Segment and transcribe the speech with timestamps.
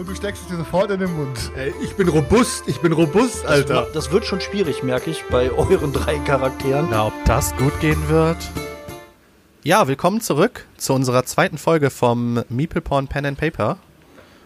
[0.00, 1.52] Und du steckst es dir sofort in den Mund.
[1.54, 3.82] Ey, ich bin robust, ich bin robust, Alter.
[3.82, 6.88] Das, das wird schon schwierig, merke ich, bei euren drei Charakteren.
[6.90, 8.38] Na, ob das gut gehen wird?
[9.62, 13.76] Ja, willkommen zurück zu unserer zweiten Folge vom Meeple Porn Pen and Paper.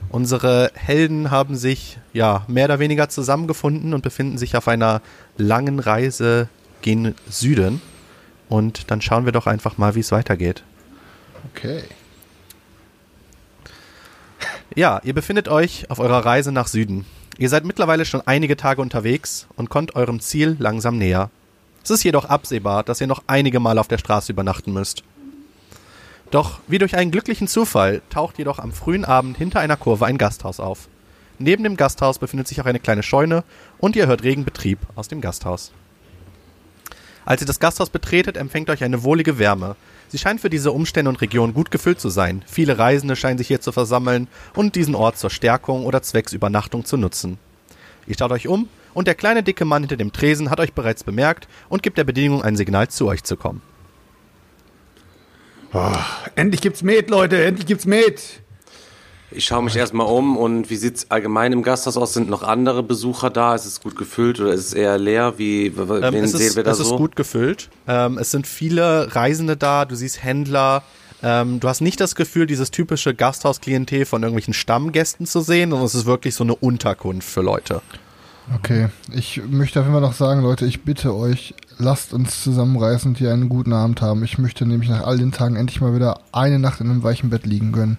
[0.08, 5.02] Unsere Helden haben sich ja mehr oder weniger zusammengefunden und befinden sich auf einer
[5.36, 6.48] langen Reise
[6.82, 7.80] gen Süden.
[8.48, 10.64] Und dann schauen wir doch einfach mal, wie es weitergeht.
[11.55, 11.84] Okay.
[14.74, 17.05] Ja, ihr befindet euch auf eurer Reise nach Süden.
[17.38, 21.30] Ihr seid mittlerweile schon einige Tage unterwegs und kommt eurem Ziel langsam näher.
[21.83, 25.05] Es ist jedoch absehbar, dass ihr noch einige Mal auf der Straße übernachten müsst.
[26.30, 30.19] Doch wie durch einen glücklichen Zufall taucht jedoch am frühen Abend hinter einer Kurve ein
[30.19, 30.88] Gasthaus auf.
[31.38, 33.44] Neben dem Gasthaus befindet sich auch eine kleine Scheune
[33.78, 35.72] und ihr hört regen Betrieb aus dem Gasthaus.
[37.25, 39.77] Als ihr das Gasthaus betretet, empfängt euch eine wohlige Wärme.
[40.08, 42.44] Sie scheint für diese Umstände und Region gut gefüllt zu sein.
[42.47, 46.84] Viele Reisende scheinen sich hier zu versammeln und diesen Ort zur Stärkung oder zwecks Übernachtung
[46.84, 47.38] zu nutzen.
[48.06, 51.05] Ihr schaut euch um und der kleine dicke Mann hinter dem Tresen hat euch bereits
[51.05, 53.62] bemerkt und gibt der Bedienung ein Signal, zu euch zu kommen.
[55.72, 55.92] Oh,
[56.36, 58.44] endlich gibt's Met, Leute, endlich gibt's Met.
[59.34, 62.14] Ich schaue mich erstmal um und wie sieht's allgemein im Gasthaus aus?
[62.14, 63.54] Sind noch andere Besucher da?
[63.54, 65.34] Ist es gut gefüllt oder ist es eher leer?
[65.38, 66.84] Wie Ähm, wen es sehen ist, wir da es so?
[66.84, 67.68] ist gut gefüllt.
[67.88, 70.82] Ähm, es sind viele Reisende da, du siehst Händler.
[71.22, 75.86] Ähm, du hast nicht das Gefühl, dieses typische Gasthausklientel von irgendwelchen Stammgästen zu sehen, sondern
[75.86, 77.82] es ist wirklich so eine Unterkunft für Leute.
[78.56, 83.12] Okay, ich möchte auf jeden Fall noch sagen, Leute, ich bitte euch, lasst uns zusammenreißen
[83.12, 84.22] und hier einen guten Abend haben.
[84.22, 87.30] Ich möchte nämlich nach all den Tagen endlich mal wieder eine Nacht in einem weichen
[87.30, 87.97] Bett liegen können.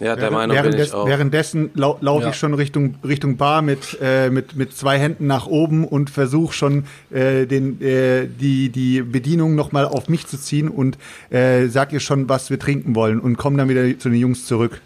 [0.00, 1.06] Ja, der Meinung bin Währenddes, ich auch.
[1.06, 2.30] währenddessen lau laufe Ja.
[2.30, 6.52] ich schon Richtung, Richtung Bar mit, äh, mit, mit zwei Händen nach oben und versuche
[6.52, 10.98] schon äh, den, äh, die, die Bedienung nochmal auf mich zu ziehen und
[11.30, 14.46] äh, sag ihr schon, was wir trinken wollen und komme dann wieder zu den Jungs
[14.46, 14.80] zurück.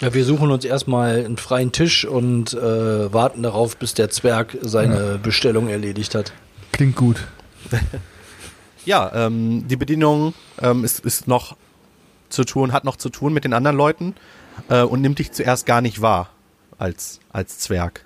[0.00, 4.56] Ja, wir suchen uns erstmal einen freien Tisch und äh, warten darauf, bis der Zwerg
[4.62, 6.32] seine Bestellung erledigt hat.
[6.72, 7.16] Klingt gut.
[8.86, 11.54] Ja, ähm, die Bedienung ähm, ist, ist noch
[12.30, 14.14] zu tun, hat noch zu tun mit den anderen Leuten
[14.68, 16.30] äh, und nimmt dich zuerst gar nicht wahr
[16.78, 18.04] als, als Zwerg.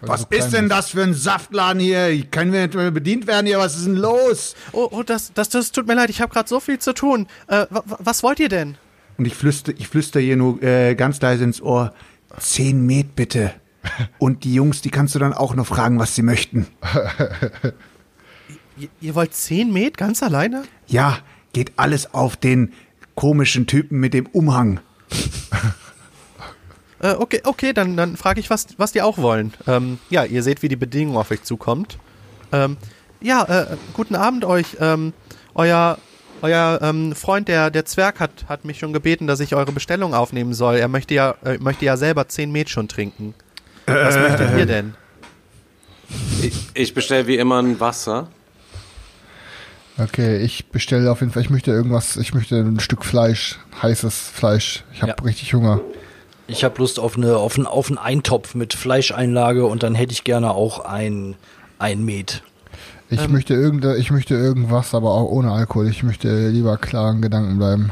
[0.00, 2.22] Weil Was ist denn das für ein Saftladen hier?
[2.30, 3.58] Können wir nicht mehr bedient werden hier?
[3.58, 4.54] Was ist denn los?
[4.72, 7.26] Oh, oh das, das, das tut mir leid, ich habe gerade so viel zu tun.
[7.48, 8.76] Äh, wa- wa- was wollt ihr denn?
[9.16, 11.92] Und ich flüster, ich flüster hier nur äh, ganz leise ins Ohr.
[12.38, 13.52] Zehn Met bitte.
[14.18, 16.68] Und die Jungs, die kannst du dann auch noch fragen, was sie möchten.
[18.76, 20.62] Ihr, ihr wollt 10 Met ganz alleine?
[20.86, 21.18] Ja,
[21.52, 22.72] geht alles auf den
[23.16, 24.78] komischen Typen mit dem Umhang.
[27.00, 29.52] Äh, okay, okay, dann, dann frage ich, was, was die auch wollen.
[29.66, 31.98] Ähm, ja, ihr seht, wie die Bedienung auf euch zukommt.
[32.52, 32.76] Ähm,
[33.20, 34.76] ja, äh, guten Abend euch.
[34.80, 35.12] Ähm,
[35.54, 35.98] euer
[36.42, 40.14] euer ähm, Freund, der, der Zwerg, hat, hat mich schon gebeten, dass ich eure Bestellung
[40.14, 40.76] aufnehmen soll.
[40.76, 43.34] Er möchte ja, äh, möchte ja selber 10 Met schon trinken.
[43.86, 44.94] Was möchtet ihr denn?
[46.42, 48.28] Ich, ich bestelle wie immer ein Wasser.
[49.98, 54.30] Okay, ich bestelle auf jeden Fall, ich möchte irgendwas, ich möchte ein Stück Fleisch, heißes
[54.32, 54.84] Fleisch.
[54.92, 55.24] Ich habe Ja.
[55.24, 55.80] richtig Hunger.
[56.48, 60.12] Ich habe Lust auf, eine, auf, einen, auf einen Eintopf mit Fleischeinlage und dann hätte
[60.12, 61.36] ich gerne auch ein,
[61.78, 62.42] ein Met.
[63.10, 63.32] Ich Ähm.
[63.32, 65.88] möchte irgende, ich möchte irgendwas, aber auch ohne Alkohol.
[65.88, 67.90] Ich möchte lieber klaren Gedanken bleiben.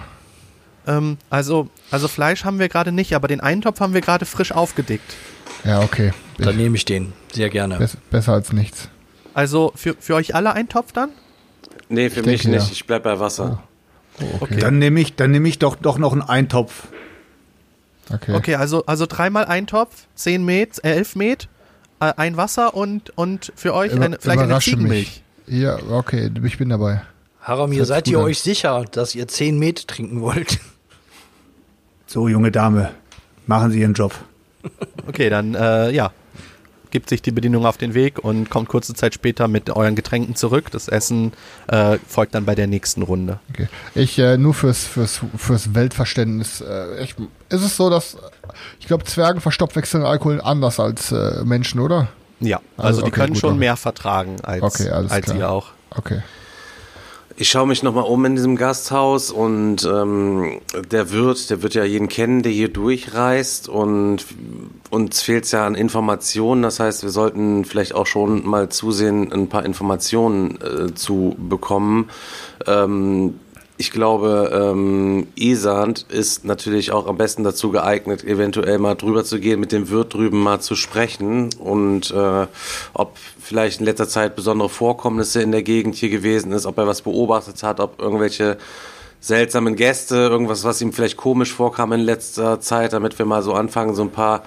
[0.86, 4.52] Ähm, also, also Fleisch haben wir gerade nicht, aber den Eintopf haben wir gerade frisch
[4.52, 5.14] aufgedickt.
[5.64, 6.12] Ja, okay.
[6.38, 7.12] Dann nehme ich den.
[7.32, 7.76] Sehr gerne.
[7.78, 8.88] Bess, besser als nichts.
[9.34, 11.10] Also für, für euch alle ein Topf dann?
[11.88, 12.66] Nee, für Ich mich denke, nicht.
[12.68, 12.72] ja.
[12.72, 13.62] Ich bleib bei Wasser.
[14.20, 14.56] Oh, okay.
[14.60, 16.88] Dann nehme ich, dann nehme ich doch, doch noch einen Eintopf.
[18.12, 18.34] Okay.
[18.34, 21.48] Okay, also, also dreimal Eintopf, 10 Met, äh, 11 Met,
[22.00, 25.22] äh, ein Wasser und, und für euch Über- eine, vielleicht eine Ziegenmilch.
[25.46, 25.60] mich.
[25.60, 27.02] Ja, okay, ich bin dabei.
[27.40, 28.24] Haramir, Hört sich seid ihr an.
[28.24, 30.58] euch sicher, dass ihr 10 Met trinken wollt?
[32.06, 32.90] So, junge Dame,
[33.46, 34.14] machen Sie Ihren Job.
[35.08, 36.12] Okay, dann äh, ja,
[36.96, 40.34] gibt sich die Bedienung auf den Weg und kommt kurze Zeit später mit euren Getränken
[40.34, 40.70] zurück.
[40.70, 41.34] Das Essen
[41.68, 43.38] äh, folgt dann bei der nächsten Runde.
[43.50, 43.68] Okay.
[43.94, 47.14] Ich, äh, nur fürs, fürs, fürs Weltverständnis, äh, ich,
[47.50, 48.16] ist es so, dass,
[48.80, 52.08] ich glaube, Zwergen verstoffwechseln Alkohol anders als äh, Menschen, oder?
[52.40, 53.58] Ja, also, Also, die okay, können gut, schon okay.
[53.58, 55.36] mehr vertragen als, als klar.
[55.36, 55.72] ihr auch.
[55.90, 56.22] Okay.
[57.38, 61.84] Ich schaue mich nochmal um in diesem Gasthaus und ähm, der Wirt, der wird ja
[61.84, 64.24] jeden kennen, der hier durchreist und
[64.88, 66.62] uns fehlt es ja an Informationen.
[66.62, 72.08] Das heißt, wir sollten vielleicht auch schon mal zusehen, ein paar Informationen äh, zu bekommen.
[72.66, 73.34] Ähm,
[73.78, 79.38] ich glaube, ähm, Isand ist natürlich auch am besten dazu geeignet, eventuell mal drüber zu
[79.38, 82.46] gehen, mit dem Wirt drüben mal zu sprechen und äh,
[82.94, 86.86] ob vielleicht in letzter Zeit besondere Vorkommnisse in der Gegend hier gewesen ist, ob er
[86.86, 88.56] was beobachtet hat, ob irgendwelche
[89.20, 93.52] seltsamen Gäste, irgendwas, was ihm vielleicht komisch vorkam in letzter Zeit, damit wir mal so
[93.52, 94.44] anfangen, so ein paar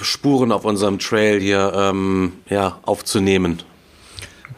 [0.00, 3.62] Spuren auf unserem Trail hier ähm, ja, aufzunehmen.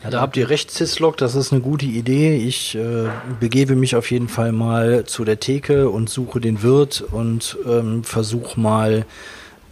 [0.02, 2.37] Ja, da habt ihr recht, Cislog, das ist eine gute Idee.
[2.37, 3.08] Ich äh,
[3.38, 8.02] begebe mich auf jeden Fall mal zu der Theke und suche den Wirt und ähm,
[8.02, 9.05] versuche mal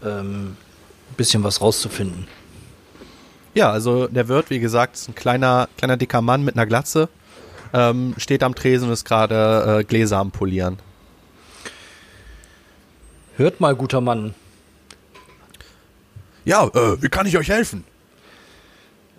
[0.04, 0.56] ähm,
[1.10, 2.26] ein bisschen was rauszufinden.
[3.54, 7.08] Ja, also der Wirt, wie gesagt, ist ein kleiner, kleiner dicker Mann mit einer Glatze,
[7.72, 10.78] ähm, steht am Tresen und ist gerade äh, Gläser am Polieren.
[13.38, 14.34] Hört mal, guter Mann.
[16.44, 17.84] Ja, äh, wie kann ich euch helfen?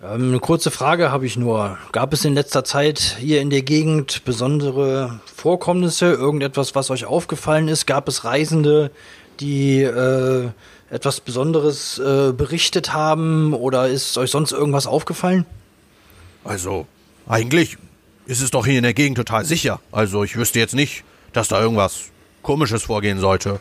[0.02, 1.78] Ähm, eine kurze Frage habe ich nur.
[1.92, 7.68] Gab es in letzter Zeit hier in der Gegend besondere Vorkommnisse, irgendetwas, was euch aufgefallen
[7.68, 7.86] ist?
[7.86, 8.90] Gab es Reisende,
[9.40, 10.48] die äh,
[10.90, 15.44] etwas Besonderes äh, berichtet haben oder ist euch sonst irgendwas aufgefallen?
[16.44, 16.86] Also,
[17.28, 17.76] eigentlich
[18.24, 19.80] ist es doch hier in der Gegend total sicher.
[19.92, 21.04] Also, ich wüsste jetzt nicht,
[21.34, 22.04] dass da irgendwas
[22.42, 23.60] Komisches vorgehen sollte.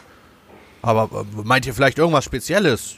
[0.82, 2.96] Aber äh, meint ihr vielleicht irgendwas Spezielles?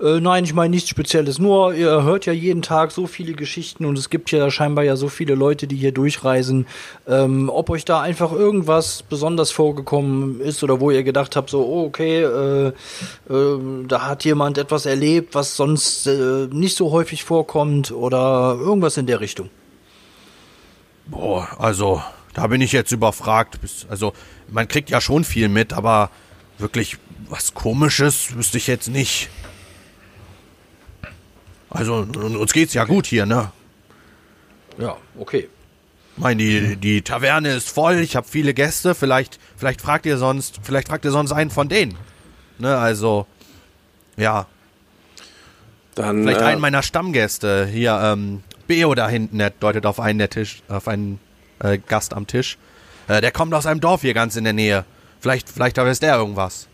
[0.00, 1.38] Äh, nein, ich meine nichts Spezielles.
[1.38, 4.96] Nur, ihr hört ja jeden Tag so viele Geschichten und es gibt ja scheinbar ja
[4.96, 6.66] so viele Leute, die hier durchreisen.
[7.06, 11.64] Ähm, ob euch da einfach irgendwas besonders vorgekommen ist oder wo ihr gedacht habt, so,
[11.64, 13.58] oh, okay, äh, äh,
[13.88, 19.06] da hat jemand etwas erlebt, was sonst äh, nicht so häufig vorkommt oder irgendwas in
[19.06, 19.50] der Richtung.
[21.06, 22.02] Boah, also,
[22.34, 23.58] da bin ich jetzt überfragt.
[23.88, 24.12] Also,
[24.48, 26.10] man kriegt ja schon viel mit, aber
[26.58, 26.98] wirklich
[27.28, 29.30] was Komisches wüsste ich jetzt nicht.
[31.72, 33.50] Also, uns geht's ja gut hier, ne?
[34.78, 35.48] Ja, okay.
[36.16, 40.18] Ich meine, die, die Taverne ist voll, ich habe viele Gäste, vielleicht, vielleicht fragt ihr
[40.18, 41.96] sonst, vielleicht fragt ihr sonst einen von denen.
[42.58, 43.26] Ne, also,
[44.16, 44.46] ja,
[45.94, 47.66] Dann, vielleicht äh, einen meiner Stammgäste.
[47.66, 51.18] Hier, ähm, Beo da hinten, der deutet auf einen der Tisch, auf einen
[51.60, 52.58] äh, Gast am Tisch.
[53.08, 54.84] Äh, der kommt aus einem Dorf hier ganz in der Nähe.
[55.20, 56.68] Vielleicht, vielleicht weiß der irgendwas.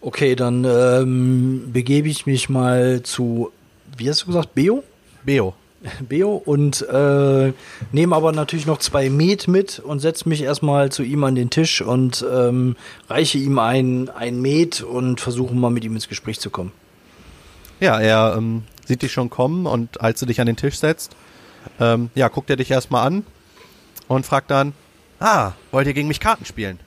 [0.00, 3.50] Okay, dann ähm, begebe ich mich mal zu,
[3.96, 4.84] wie hast du gesagt, Beo?
[5.24, 5.54] Beo.
[6.08, 7.52] Beo und äh,
[7.92, 11.50] nehme aber natürlich noch zwei Met mit und setze mich erstmal zu ihm an den
[11.50, 12.76] Tisch und ähm,
[13.08, 16.72] reiche ihm ein, ein Met und versuche mal mit ihm ins Gespräch zu kommen.
[17.80, 21.14] Ja, er ähm, sieht dich schon kommen und als du dich an den Tisch setzt,
[21.80, 23.24] ähm, ja, guckt er dich erstmal an
[24.08, 24.72] und fragt dann,
[25.20, 26.80] ah, wollt ihr gegen mich Karten spielen?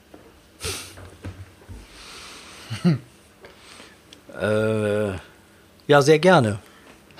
[4.40, 5.12] Äh,
[5.86, 6.58] ja, sehr gerne.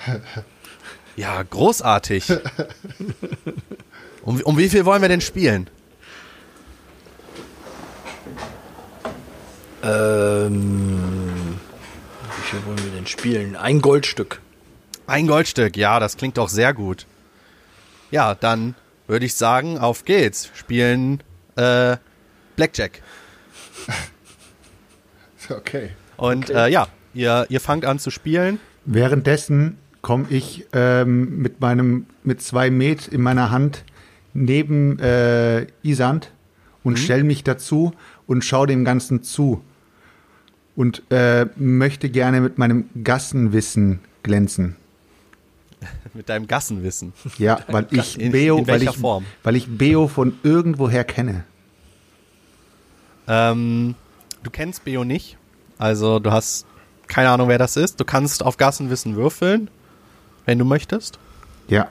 [1.15, 2.25] Ja, großartig.
[4.23, 5.69] um, um wie viel wollen wir denn spielen?
[9.83, 11.59] Ähm,
[12.35, 13.55] wie viel wollen wir denn spielen?
[13.55, 14.41] Ein Goldstück.
[15.05, 17.05] Ein Goldstück, ja, das klingt doch sehr gut.
[18.09, 18.73] Ja, dann
[19.05, 20.49] würde ich sagen, auf geht's.
[20.55, 21.21] Spielen
[21.57, 21.97] äh,
[22.55, 23.01] Blackjack.
[25.57, 25.89] Okay.
[26.17, 28.59] Und äh, ja, ihr, ihr fangt an zu spielen.
[28.85, 33.83] Währenddessen komme ich ähm, mit meinem mit zwei Met in meiner Hand
[34.33, 36.31] neben äh, Isand
[36.83, 37.93] und stelle mich dazu
[38.27, 39.63] und schaue dem Ganzen zu
[40.75, 44.75] und äh, möchte gerne mit meinem Gassenwissen glänzen.
[46.13, 47.11] Mit deinem Gassenwissen.
[47.37, 49.25] Ja, weil ich In- Beo, in weil ich, Form?
[49.43, 51.43] weil ich Beo von irgendwoher kenne.
[53.27, 53.95] Ähm,
[54.43, 55.37] du kennst Beo nicht.
[55.77, 56.65] Also du hast
[57.07, 57.99] keine Ahnung, wer das ist.
[57.99, 59.69] Du kannst auf Gassenwissen würfeln,
[60.45, 61.19] wenn du möchtest.
[61.67, 61.89] Ja.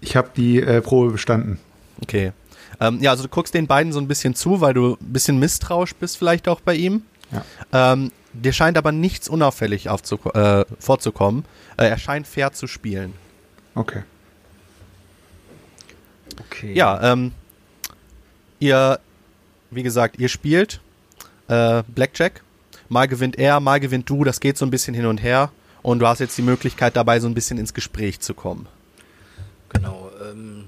[0.00, 1.58] Ich habe die äh, Probe bestanden.
[2.02, 2.32] Okay.
[2.80, 5.38] Ähm, ja, also du guckst den beiden so ein bisschen zu, weil du ein bisschen
[5.38, 7.02] misstrauisch bist vielleicht auch bei ihm.
[7.32, 7.92] Ja.
[7.92, 11.44] Ähm, dir scheint aber nichts unauffällig äh, vorzukommen.
[11.76, 13.12] Äh, er scheint fair zu spielen.
[13.74, 14.02] Okay.
[16.40, 16.72] Okay.
[16.74, 17.32] Ja, ähm,
[18.58, 19.00] ihr,
[19.70, 20.80] wie gesagt, ihr spielt
[21.48, 22.42] äh, Blackjack.
[22.88, 24.24] Mal gewinnt er, mal gewinnt du.
[24.24, 25.50] Das geht so ein bisschen hin und her.
[25.82, 28.66] Und du hast jetzt die Möglichkeit dabei, so ein bisschen ins Gespräch zu kommen.
[29.68, 30.10] Genau.
[30.22, 30.64] Ähm,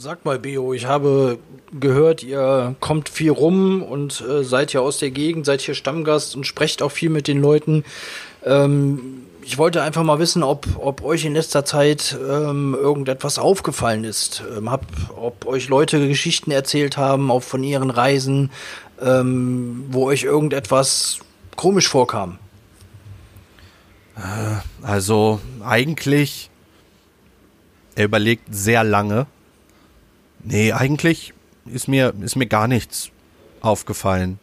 [0.00, 1.40] Sag mal, Beo, ich habe
[1.72, 6.36] gehört, ihr kommt viel rum und äh, seid ja aus der Gegend, seid hier Stammgast
[6.36, 7.82] und sprecht auch viel mit den Leuten.
[8.44, 14.04] Ähm, ich wollte einfach mal wissen, ob, ob euch in letzter Zeit ähm, irgendetwas aufgefallen
[14.04, 14.42] ist.
[14.54, 14.84] Ähm, hab,
[15.16, 18.50] ob euch Leute Geschichten erzählt haben, auch von ihren Reisen,
[19.00, 21.20] ähm, wo euch irgendetwas
[21.56, 22.38] komisch vorkam.
[24.82, 26.50] Also eigentlich,
[27.94, 29.26] er überlegt sehr lange.
[30.44, 31.32] Nee, eigentlich
[31.64, 33.08] ist mir, ist mir gar nichts
[33.62, 34.38] aufgefallen.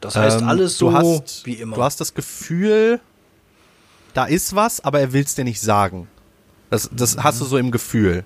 [0.00, 1.76] Das heißt, Ähm, alles so wie immer.
[1.76, 3.00] Du hast das Gefühl,
[4.18, 6.08] da ist was, aber er will es dir nicht sagen.
[6.70, 8.24] Das, das hast du so im Gefühl.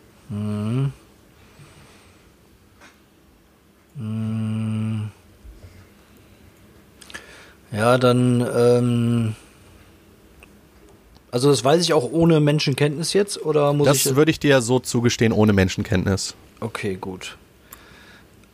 [7.70, 9.37] Ja, dann, ähm,
[11.30, 14.04] also das weiß ich auch ohne Menschenkenntnis jetzt, oder muss ich...
[14.04, 16.34] Das würde ich dir so zugestehen, ohne Menschenkenntnis.
[16.61, 17.37] Okay, gut.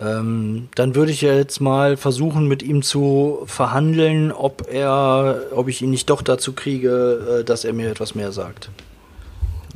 [0.00, 5.68] Ähm, dann würde ich ja jetzt mal versuchen, mit ihm zu verhandeln, ob er, ob
[5.68, 8.70] ich ihn nicht doch dazu kriege, äh, dass er mir etwas mehr sagt.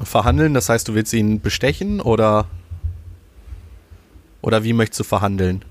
[0.03, 2.47] Verhandeln, das heißt, du willst ihn bestechen oder
[4.43, 5.65] oder wie möchtest du verhandeln?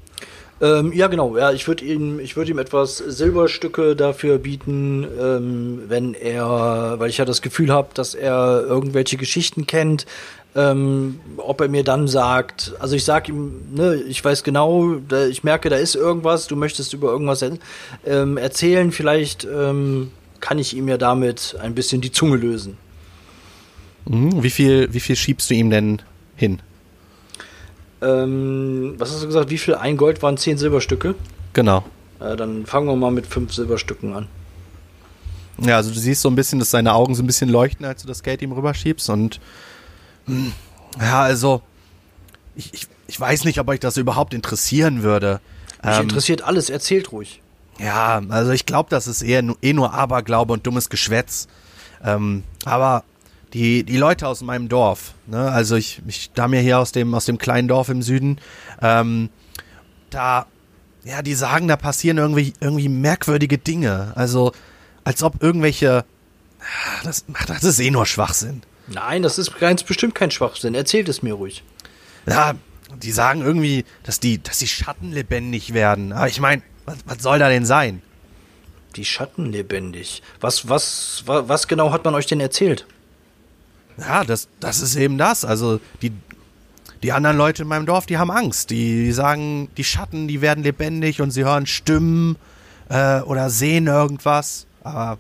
[0.62, 1.38] Ähm, ja, genau.
[1.38, 7.10] Ja, ich würde ihm, ich würde ihm etwas Silberstücke dafür bieten, ähm, wenn er, weil
[7.10, 10.06] ich ja das Gefühl habe, dass er irgendwelche Geschichten kennt.
[10.54, 15.26] Ähm, ob er mir dann sagt, also ich sag ihm, ne, ich weiß genau, da,
[15.26, 17.42] ich merke, da ist irgendwas, du möchtest über irgendwas
[18.06, 22.78] ähm, erzählen, vielleicht ähm, kann ich ihm ja damit ein bisschen die Zunge lösen.
[24.06, 24.44] Mhm.
[24.44, 26.02] Wie viel wie viel schiebst du ihm denn
[26.36, 26.60] hin?
[28.02, 31.16] Ähm, was hast du gesagt, wie viel ein Gold waren zehn Silberstücke?
[31.54, 31.86] Genau.
[32.20, 34.28] Äh, dann fangen wir mal mit fünf Silberstücken an.
[35.60, 38.02] Ja, also du siehst so ein bisschen, dass seine Augen so ein bisschen leuchten, als
[38.02, 39.40] du das Geld ihm rüberschiebst und
[41.00, 41.62] ja, also
[42.56, 45.40] ich, ich, ich weiß nicht, ob euch das überhaupt interessieren würde.
[45.84, 47.42] Mich Ähm, interessiert alles, erzählt ruhig.
[47.80, 51.48] Ja, also ich glaube, das ist eher eh nur Aberglaube und dummes Geschwätz.
[52.04, 53.04] Ähm, aber
[53.54, 57.14] die, die Leute aus meinem Dorf, ne, also ich, ich stamme ja hier aus dem,
[57.14, 58.40] aus dem kleinen Dorf im Süden,
[58.82, 59.30] ähm,
[60.10, 60.46] da,
[61.04, 64.12] ja, die sagen, da passieren irgendwie, irgendwie merkwürdige Dinge.
[64.16, 64.52] Also,
[65.04, 66.06] als ob irgendwelche,
[67.04, 68.62] das, das ist eh nur Schwachsinn.
[68.94, 70.76] Nein, das ist ganz bestimmt kein Schwachsinn.
[70.76, 71.64] Erzählt es mir ruhig.
[72.28, 72.54] Ja,
[73.02, 76.12] die sagen irgendwie, dass die, dass die Schatten lebendig werden.
[76.14, 78.02] Aber ich meine, was, was soll da denn sein?
[78.96, 80.22] Die Schatten lebendig.
[80.42, 82.86] Was, was, was, was genau hat man euch denn erzählt?
[83.98, 85.46] Ja, das, das ist eben das.
[85.46, 86.12] Also die,
[87.04, 88.70] die anderen Leute in meinem Dorf, die haben Angst.
[88.70, 92.36] Die, die sagen, die Schatten, die werden lebendig und sie hören Stimmen
[92.90, 94.66] äh, oder sehen irgendwas.
[94.84, 95.18] Aber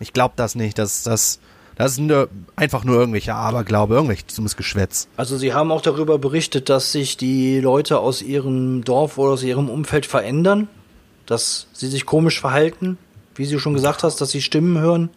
[0.00, 0.78] ich glaube das nicht.
[0.78, 1.38] Das, das,
[1.76, 5.08] das ist nur, einfach nur irgendwelche Aberglaube, irgendwelches dummes Geschwätz.
[5.16, 9.42] Also sie haben auch darüber berichtet, dass sich die Leute aus ihrem Dorf oder aus
[9.42, 10.68] ihrem Umfeld verändern,
[11.26, 12.98] dass sie sich komisch verhalten,
[13.34, 15.10] wie du schon gesagt hast, dass sie Stimmen hören,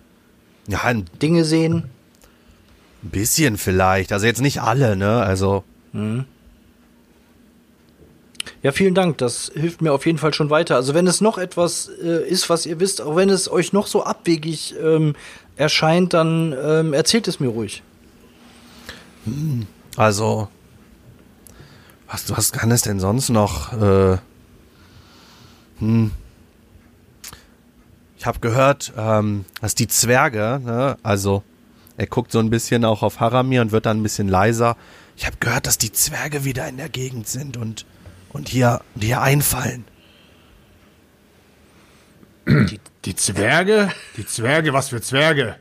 [0.67, 1.83] Ja, ein Dinge sehen.
[3.03, 4.11] bisschen vielleicht.
[4.11, 5.21] Also jetzt nicht alle, ne?
[5.21, 5.63] Also
[8.63, 9.17] Ja, vielen Dank.
[9.19, 10.75] Das hilft mir auf jeden Fall schon weiter.
[10.75, 13.87] Also wenn es noch etwas äh, ist, was ihr wisst, auch wenn es euch noch
[13.87, 15.15] so abwegig ähm,
[15.57, 17.83] erscheint, dann ähm, erzählt es mir ruhig.
[19.95, 20.47] Also,
[22.09, 23.73] was, was kann es denn sonst noch?
[23.73, 24.17] Äh,
[25.79, 26.11] hm.
[28.17, 31.43] Ich habe gehört, ähm, dass die Zwerge, ne, also
[31.97, 34.77] er guckt so ein bisschen auch auf Haramir und wird dann ein bisschen leiser.
[35.17, 37.85] Ich habe gehört, dass die Zwerge wieder in der Gegend sind und
[38.29, 39.85] und hier, und hier einfallen.
[42.45, 42.79] Die
[43.15, 43.91] Zwerge?
[44.17, 45.55] Die Zwerge, was für Zwerge?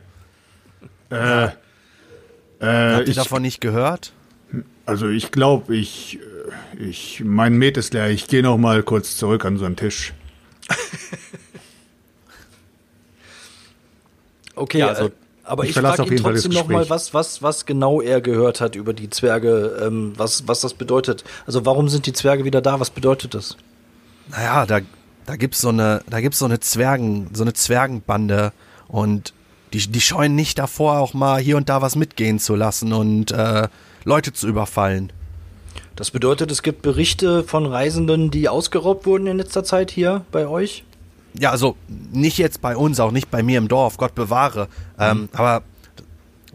[1.09, 1.49] Äh, äh,
[2.59, 4.13] Habt ihr ich, davon nicht gehört?
[4.85, 6.19] also ich glaube, ich,
[6.79, 8.09] äh, ich, mein Met ist leer.
[8.09, 10.13] Ich gehe noch mal kurz zurück an so einen Tisch.
[14.55, 15.11] Okay, Ja, also, äh,
[15.43, 17.41] aber ich ich, verlasse frage auf ihn jeden Fall das trotzdem noch mal, was, was,
[17.41, 21.23] was genau er gehört hat über die Zwerge, ähm, was, was das bedeutet.
[21.45, 22.79] Also warum sind die Zwerge wieder da?
[22.79, 23.55] Was bedeutet das?
[24.29, 24.79] Naja, da,
[25.27, 28.53] da gibt's so eine, da gibt's so eine Zwergen, so eine Zwergenbande
[28.87, 29.33] und
[29.73, 33.31] die, die scheuen nicht davor, auch mal hier und da was mitgehen zu lassen und
[33.31, 33.67] äh,
[34.05, 35.11] Leute zu überfallen.
[35.97, 40.47] Das bedeutet, es gibt Berichte von Reisenden, die ausgeraubt wurden in letzter Zeit hier bei
[40.47, 40.85] euch?
[41.37, 44.69] Ja, also nicht jetzt bei uns, auch nicht bei mir im Dorf, Gott bewahre.
[44.97, 45.63] Ähm, aber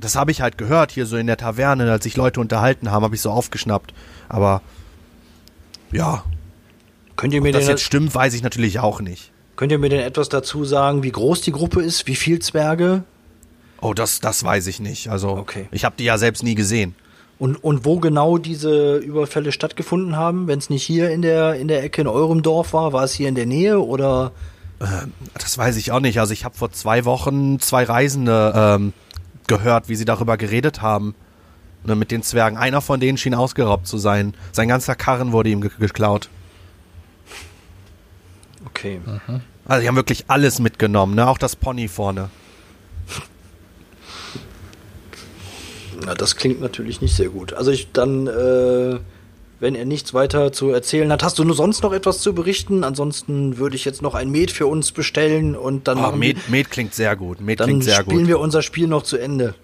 [0.01, 3.05] das habe ich halt gehört hier so in der Taverne, als sich Leute unterhalten haben,
[3.05, 3.93] habe ich so aufgeschnappt.
[4.29, 4.63] Aber
[5.93, 6.25] ja,
[7.17, 9.31] Könnt ihr mir ob das jetzt stimmt, weiß ich natürlich auch nicht.
[9.57, 13.05] könnt ihr mir denn etwas dazu sagen, wie groß die Gruppe ist, wie viel Zwerge?
[13.81, 15.09] Oh, das, das weiß ich nicht.
[15.09, 15.67] Also Okay.
[15.73, 16.95] ich habe die ja selbst nie gesehen.
[17.39, 21.67] Und, und wo genau diese Überfälle stattgefunden haben, wenn es nicht hier in der, in
[21.69, 24.31] der Ecke in eurem Dorf war, war es hier in der Nähe oder?
[25.35, 26.19] Das weiß ich auch nicht.
[26.21, 28.93] Also ich habe vor zwei Wochen zwei Reisende ähm,
[29.47, 31.15] gehört, wie sie darüber geredet haben.
[31.85, 32.57] Ne, mit den Zwergen.
[32.57, 34.35] Einer von denen schien ausgeraubt zu sein.
[34.53, 36.29] Sein ganzer Karren wurde ihm ge geklaut.
[38.83, 39.41] Okay.
[39.67, 41.29] Also die haben wirklich alles mitgenommen, ne?
[41.29, 42.31] Auch das Pony vorne.
[46.05, 47.53] Na, das klingt natürlich nicht sehr gut.
[47.53, 48.99] Also ich dann, äh,
[49.61, 52.83] wenn er nichts weiter zu erzählen hat, hast du nur sonst noch etwas zu berichten?
[52.83, 56.71] Ansonsten würde ich jetzt noch ein Met für uns bestellen und dann Oh, Med, Med
[56.71, 57.41] klingt sehr gut.
[57.41, 58.29] Med dann klingt sehr spielen gut.
[58.29, 59.55] wir unser Spiel noch zu Ende.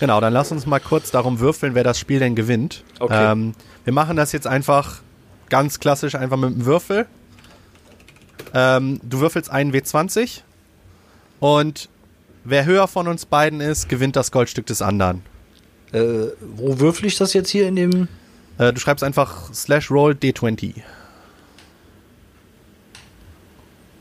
[0.00, 2.84] Genau, dann lass uns mal kurz darum würfeln, wer das Spiel denn gewinnt.
[2.98, 3.32] Okay.
[3.32, 3.54] Ähm,
[3.84, 4.96] wir machen das jetzt einfach
[5.48, 7.06] ganz klassisch, einfach mit dem Würfel.
[8.54, 10.40] Ähm, du würfelst einen W20
[11.40, 11.88] und
[12.44, 15.22] wer höher von uns beiden ist, gewinnt das Goldstück des anderen.
[15.92, 18.08] Äh, wo würfel ich das jetzt hier in dem?
[18.58, 20.74] Äh, du schreibst einfach slash roll D20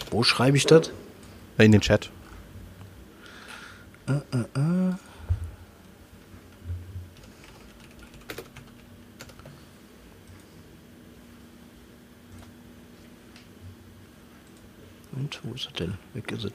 [0.10, 0.92] Wo schreibe ich das?
[1.58, 2.10] äh, in den Chat.
[15.22, 15.94] Und wo ist das denn?
[16.16, 16.54] Weg ist es.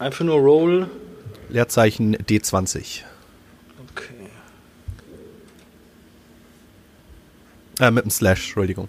[0.00, 0.90] Einfach nur Roll.
[1.48, 3.02] Leerzeichen D20.
[3.92, 4.28] Okay.
[7.78, 8.88] Äh, mit dem Slash, Entschuldigung.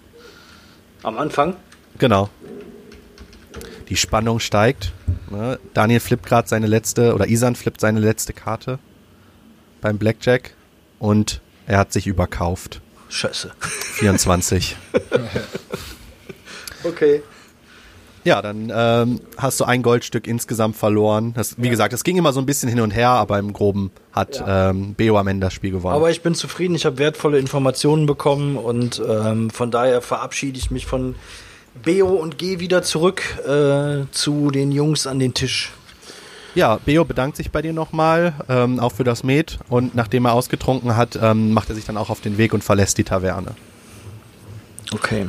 [1.04, 1.54] Am Anfang?
[1.98, 2.30] Genau.
[3.88, 4.92] Die Spannung steigt.
[5.30, 5.60] Ne?
[5.72, 8.80] Daniel flippt gerade seine letzte, oder Isan flippt seine letzte Karte
[9.86, 10.52] beim Blackjack
[10.98, 12.80] und er hat sich überkauft.
[13.08, 13.52] Scheiße.
[13.60, 14.76] 24.
[16.84, 17.20] Okay.
[18.22, 21.32] ja, dann ähm, hast du ein Goldstück insgesamt verloren.
[21.34, 23.90] Das, wie gesagt, es ging immer so ein bisschen hin und her, aber im Groben
[24.12, 25.96] hat ähm, Beo am Ende das Spiel gewonnen.
[25.96, 30.70] Aber ich bin zufrieden, ich habe wertvolle Informationen bekommen und ähm, von daher verabschiede ich
[30.70, 31.16] mich von
[31.82, 35.72] Beo und gehe wieder zurück äh, zu den Jungs an den Tisch.
[36.56, 39.58] Ja, Beo bedankt sich bei dir nochmal, ähm, auch für das Met.
[39.68, 42.64] Und nachdem er ausgetrunken hat, ähm, macht er sich dann auch auf den Weg und
[42.64, 43.48] verlässt die Taverne.
[44.90, 45.26] Okay.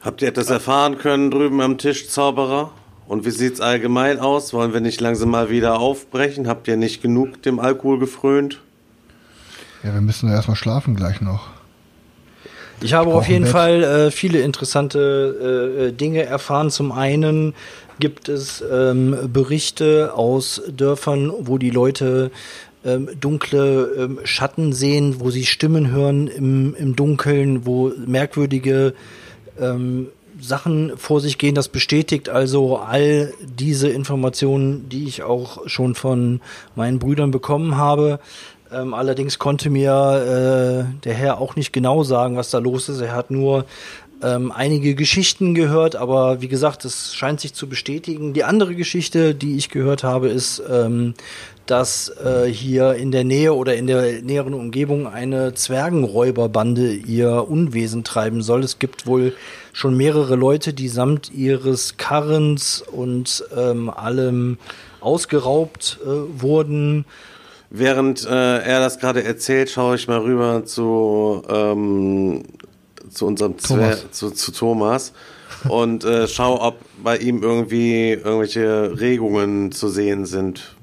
[0.00, 2.72] Habt ihr etwas erfahren können drüben am Tisch, Zauberer?
[3.06, 4.52] Und wie sieht's allgemein aus?
[4.52, 6.48] Wollen wir nicht langsam mal wieder aufbrechen?
[6.48, 8.60] Habt ihr nicht genug dem Alkohol gefrönt?
[9.84, 11.50] Ja, wir müssen ja erstmal schlafen gleich noch.
[12.80, 13.46] Ich habe auf jeden.
[13.46, 16.70] Fall äh, viele interessante äh, äh, Dinge erfahren.
[16.70, 17.54] Zum einen
[17.98, 22.30] gibt es ähm, Berichte aus Dörfern, wo die Leute
[22.84, 28.94] ähm, dunkle ähm, Schatten sehen, wo sie Stimmen hören im, im Dunkeln, wo merkwürdige
[29.58, 30.08] ähm,
[30.40, 31.54] Sachen vor sich gehen.
[31.54, 36.40] Das bestätigt also all diese Informationen, die ich auch schon von
[36.74, 38.20] meinen Brüdern bekommen habe.
[38.72, 43.00] Ähm, allerdings konnte mir äh, der Herr auch nicht genau sagen, was da los ist.
[43.00, 43.64] Er hat nur
[44.22, 48.32] ähm, einige Geschichten gehört, aber wie gesagt, es scheint sich zu bestätigen.
[48.32, 51.14] Die andere Geschichte, die ich gehört habe, ist, ähm,
[51.66, 58.04] dass äh, hier in der Nähe oder in der näheren Umgebung eine Zwergenräuberbande ihr Unwesen
[58.04, 58.62] treiben soll.
[58.62, 59.34] Es gibt wohl
[59.72, 64.58] schon mehrere Leute, die samt ihres Karrens und ähm, allem
[65.00, 67.04] ausgeraubt äh, wurden.
[67.70, 72.42] Während äh, er das gerade erzählt, schaue ich mal rüber zu, ähm,
[73.10, 74.00] zu unserem Thomas.
[74.00, 75.12] Zwer zu, zu Thomas
[75.68, 80.76] und äh, schaue, ob bei ihm irgendwie irgendwelche Regungen zu sehen sind.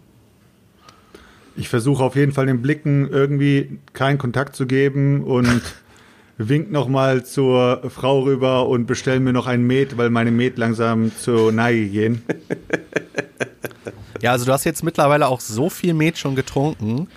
[1.56, 5.62] Ich versuche auf jeden Fall den Blicken irgendwie keinen Kontakt zu geben und
[6.38, 10.58] wink noch mal zur Frau rüber und bestell mir noch ein Met, weil meine Met
[10.58, 12.24] langsam zur Neige gehen.
[14.24, 17.10] Ja, also du hast jetzt mittlerweile auch so viel Met schon getrunken.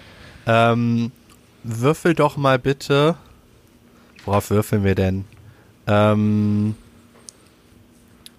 [0.44, 1.12] Ähm,
[1.62, 3.14] würfel doch mal bitte.
[4.24, 5.24] Worauf würfeln wir denn?
[5.86, 6.74] Ähm,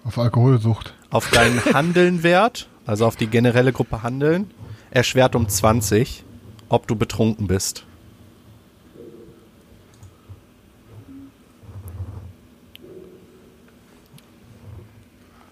[0.04, 0.92] Auf Alkoholsucht.
[1.08, 4.50] auf deinen Handeln-Wert, also auf die generelle Gruppe Handeln,
[4.90, 6.24] erschwert um 20,
[6.68, 7.86] ob du betrunken bist.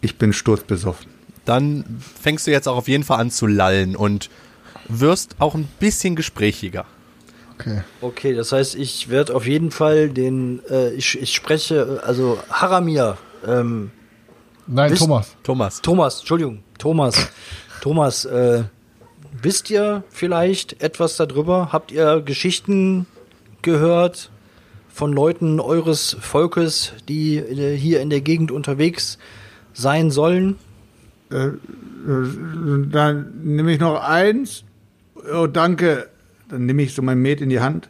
[0.01, 1.16] Ich bin sturzbesoffen.
[1.47, 1.85] Dann
[2.21, 4.29] fängst du jetzt auch auf jeden Fall an zu lallen und
[4.89, 6.85] wirst auch ein bisschen gesprächiger.
[7.59, 7.81] Okay.
[8.03, 13.17] Okay, das heißt, ich werde auf jeden Fall den, äh, ich, ich spreche, also Haramir,
[13.47, 13.91] ähm,
[14.67, 15.37] Nein, Wisst- Thomas.
[15.43, 15.81] Thomas.
[15.83, 17.29] Thomas, Entschuldigung, Thomas,
[17.81, 18.65] Thomas, äh,
[19.41, 21.73] wisst ihr vielleicht etwas darüber?
[21.73, 23.07] Habt ihr Geschichten
[23.63, 24.31] gehört
[24.93, 29.19] von Leuten eures Volkes, die äh, hier in der Gegend unterwegs
[29.73, 30.57] sein sollen?
[31.31, 34.65] Äh, äh, dann nehme ich noch eins.
[35.33, 36.09] Oh, danke.
[36.49, 37.89] Dann nehme ich so mein Met in die Hand.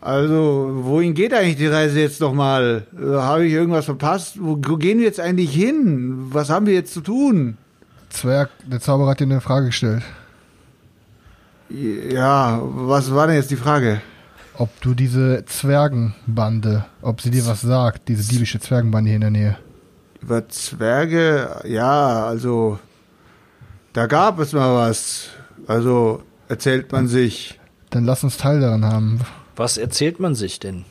[0.00, 2.86] Also, wohin geht eigentlich die Reise jetzt nochmal?
[2.96, 4.36] Äh, Habe ich irgendwas verpasst?
[4.40, 6.28] Wo, wo gehen wir jetzt eigentlich hin?
[6.30, 7.58] Was haben wir jetzt zu tun?
[8.08, 10.02] Zwerg, der Zauberer hat dir eine Frage gestellt.
[11.68, 14.00] Ja, was war denn jetzt die Frage?
[14.54, 19.30] Ob du diese Zwergenbande, ob sie dir was sagt, diese diebische Zwergenbande hier in der
[19.30, 19.58] Nähe.
[20.26, 22.80] Über Zwerge, ja, also
[23.92, 25.28] da gab es mal was.
[25.68, 27.60] Also erzählt man sich.
[27.90, 29.20] Dann lass uns Teil daran haben.
[29.54, 30.84] Was erzählt man sich denn?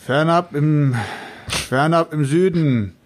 [0.00, 0.96] Fernab im,
[1.46, 2.96] fernab im Süden,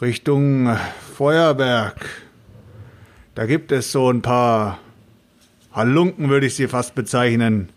[0.00, 0.74] Richtung
[1.14, 2.06] Feuerberg.
[3.34, 4.78] Da gibt es so ein paar
[5.74, 7.68] Halunken, würde ich sie fast bezeichnen.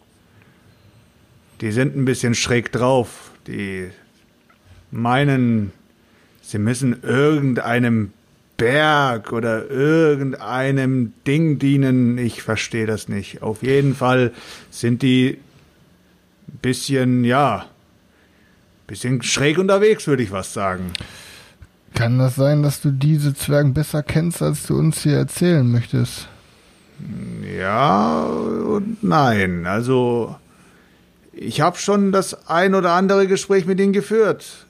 [1.60, 3.32] Die sind ein bisschen schräg drauf.
[3.46, 3.92] Die
[4.94, 5.72] meinen,
[6.42, 8.12] sie müssen irgendeinem
[8.58, 12.18] Berg oder irgendeinem Ding dienen.
[12.18, 13.42] Ich verstehe das nicht.
[13.42, 14.32] Auf jeden Fall
[14.70, 15.40] sind die
[16.48, 17.66] ein bisschen, ja,
[18.88, 20.94] bisschen schräg unterwegs, würde ich was sagen.
[21.96, 26.28] Kann das sein, dass du diese Zwergen besser kennst, als du uns hier erzählen möchtest?
[27.58, 29.66] Ja und nein.
[29.66, 30.36] Also,
[31.32, 34.66] ich habe schon das ein oder andere Gespräch mit ihnen geführt.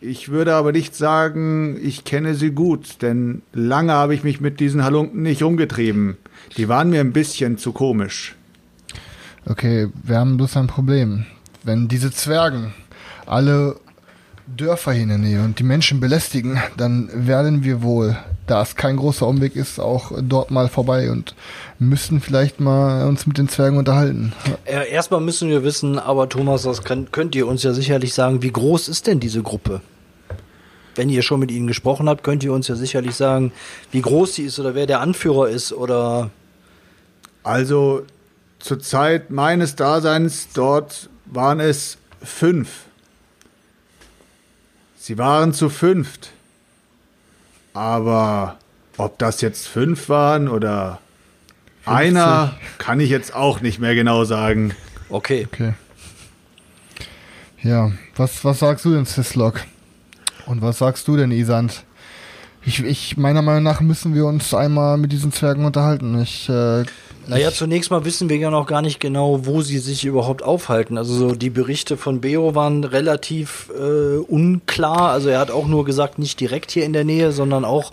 [0.00, 4.60] Ich würde aber nicht sagen, ich kenne sie gut, denn lange habe ich mich mit
[4.60, 6.16] diesen Halunken nicht rumgetrieben.
[6.56, 8.36] Die waren mir ein bisschen zu komisch.
[9.44, 11.26] Okay, wir haben bloß ein Problem.
[11.64, 12.74] Wenn diese Zwergen
[13.26, 13.76] alle
[14.46, 18.16] Dörfer hier in der Nähe und die Menschen belästigen, dann werden wir wohl,
[18.50, 21.34] da es kein großer Umweg ist, auch dort mal vorbei und
[21.78, 24.32] müssen vielleicht mal uns mit den Zwergen unterhalten.
[24.64, 28.50] Erstmal müssen wir wissen, aber Thomas, das könnt, könnt ihr uns ja sicherlich sagen, wie
[28.50, 29.80] groß ist denn diese Gruppe?
[30.94, 33.52] Wenn ihr schon mit ihnen gesprochen habt, könnt ihr uns ja sicherlich sagen,
[33.92, 36.30] wie groß sie ist oder wer der Anführer ist oder
[37.44, 38.02] Also,
[38.58, 42.86] zur Zeit meines Daseins dort waren es fünf.
[44.96, 46.32] Sie waren zu fünft.
[47.78, 48.56] Aber
[48.96, 50.98] ob das jetzt fünf waren oder
[51.86, 54.74] einer, kann ich jetzt auch nicht mehr genau sagen.
[55.10, 55.46] okay.
[55.52, 55.74] Okay.
[57.62, 59.60] Ja, was, was sagst du denn, Sislok?
[60.46, 61.84] Und was sagst du denn, Isand?
[62.64, 66.20] Ich, ich, meiner Meinung nach müssen wir uns einmal mit diesen Zwergen unterhalten.
[66.20, 66.84] Ich, äh,
[67.28, 70.96] Naja, zunächst mal wissen wir ja noch gar nicht genau, wo sie sich überhaupt aufhalten.
[70.96, 75.10] Also so die Berichte von Beo waren relativ äh, unklar.
[75.10, 77.92] Also er hat auch nur gesagt, nicht direkt hier in der Nähe, sondern auch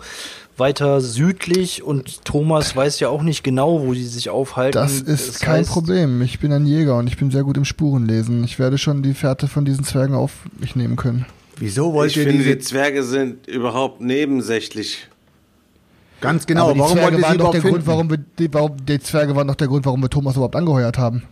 [0.56, 1.82] weiter südlich.
[1.82, 4.72] Und Thomas weiß ja auch nicht genau, wo sie sich aufhalten.
[4.72, 6.22] das ist kein heißt, Problem.
[6.22, 8.42] Ich bin ein Jäger und ich bin sehr gut im Spurenlesen.
[8.44, 11.26] Ich werde schon die Fährte von diesen Zwergen auf mich nehmen können.
[11.58, 15.08] Wieso wollt Ich ihr finde, diese die Zwerge sind überhaupt nebensächlich.
[16.20, 16.70] Ganz genau?
[16.70, 17.76] Aber warum Zwerge waren doch der finden?
[17.76, 20.56] Grund, warum wir, die, warum, die Zwerge waren doch der Grund, warum wir Thomas überhaupt
[20.56, 21.22] angeheuert haben.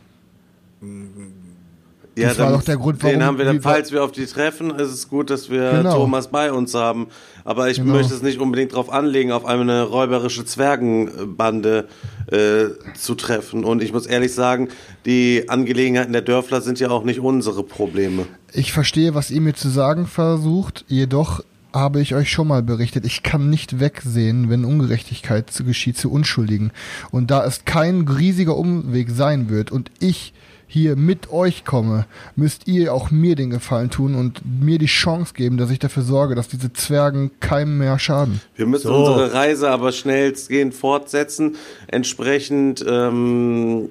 [2.16, 4.24] Ja, Das war doch der Grund, warum Den haben wir dann, falls wir auf die
[4.26, 5.94] treffen, ist es gut, dass wir Genau.
[5.96, 7.08] Thomas bei uns haben.
[7.44, 7.94] Aber ich Genau.
[7.94, 11.88] möchte es nicht unbedingt darauf anlegen, auf eine räuberische Zwergenbande
[12.30, 12.66] äh,
[12.96, 13.64] zu treffen.
[13.64, 14.68] Und ich muss ehrlich sagen,
[15.06, 18.26] die Angelegenheiten der Dörfler sind ja auch nicht unsere Probleme.
[18.52, 21.40] Ich verstehe, was ihr mir zu sagen versucht, jedoch
[21.74, 26.10] habe ich euch schon mal berichtet, ich kann nicht wegsehen, wenn Ungerechtigkeit zu geschieht zu
[26.10, 26.70] Unschuldigen.
[27.10, 30.32] Und da es kein riesiger Umweg sein wird und ich
[30.66, 32.06] hier mit euch komme,
[32.36, 36.02] müsst ihr auch mir den Gefallen tun und mir die Chance geben, dass ich dafür
[36.02, 38.40] sorge, dass diese Zwergen keinem mehr schaden.
[38.56, 38.94] Wir müssen So.
[38.94, 41.56] unsere Reise aber schnellstgehend fortsetzen.
[41.86, 43.90] Entsprechend ähm,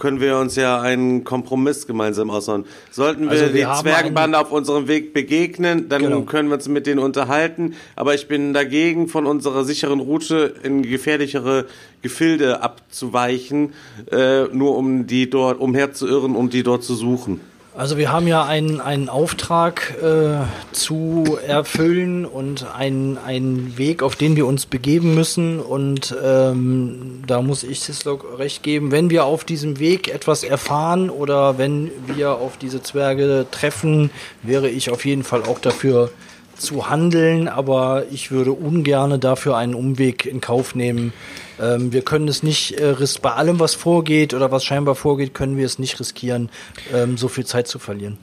[0.00, 2.64] können wir uns ja einen Kompromiss gemeinsam aushauen.
[2.90, 6.22] Sollten wir, Also wir die Zwergenbande auf unserem Weg begegnen, dann Genau.
[6.22, 7.74] können wir uns mit denen unterhalten.
[7.96, 11.66] Aber ich bin dagegen, von unserer sicheren Route in gefährlichere
[12.02, 13.72] Gefilde abzuweichen,
[14.10, 17.40] äh, nur um die dort umherzuirren, um die dort zu suchen.
[17.76, 24.14] Also wir haben ja einen, einen Auftrag äh, zu erfüllen und einen, einen Weg, auf
[24.14, 25.58] den wir uns begeben müssen.
[25.58, 31.10] Und ähm, da muss ich Sislok recht geben, wenn wir auf diesem Weg etwas erfahren
[31.10, 34.10] oder wenn wir auf diese Zwerge treffen,
[34.44, 36.10] wäre ich auf jeden Fall auch dafür
[36.56, 41.12] zu handeln, aber ich würde ungerne dafür einen Umweg in Kauf nehmen.
[41.60, 45.56] Ähm, wir können es nicht äh, bei allem, was vorgeht oder was scheinbar vorgeht, können
[45.56, 46.50] wir es nicht riskieren,
[46.92, 48.18] ähm, so viel Zeit zu verlieren.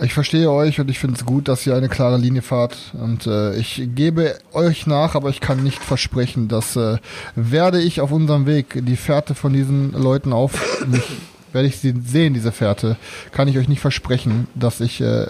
[0.00, 2.76] Ich verstehe euch und ich finde es gut, dass ihr eine klare Linie fahrt.
[2.94, 6.96] Und äh, ich gebe euch nach, aber ich kann nicht versprechen, dass äh,
[7.36, 11.02] werde ich auf unserem Weg die Fährte von diesen Leuten auf mich
[11.52, 12.96] werde ich sie sehen, diese Fährte,
[13.30, 15.26] kann ich euch nicht versprechen, dass ich äh,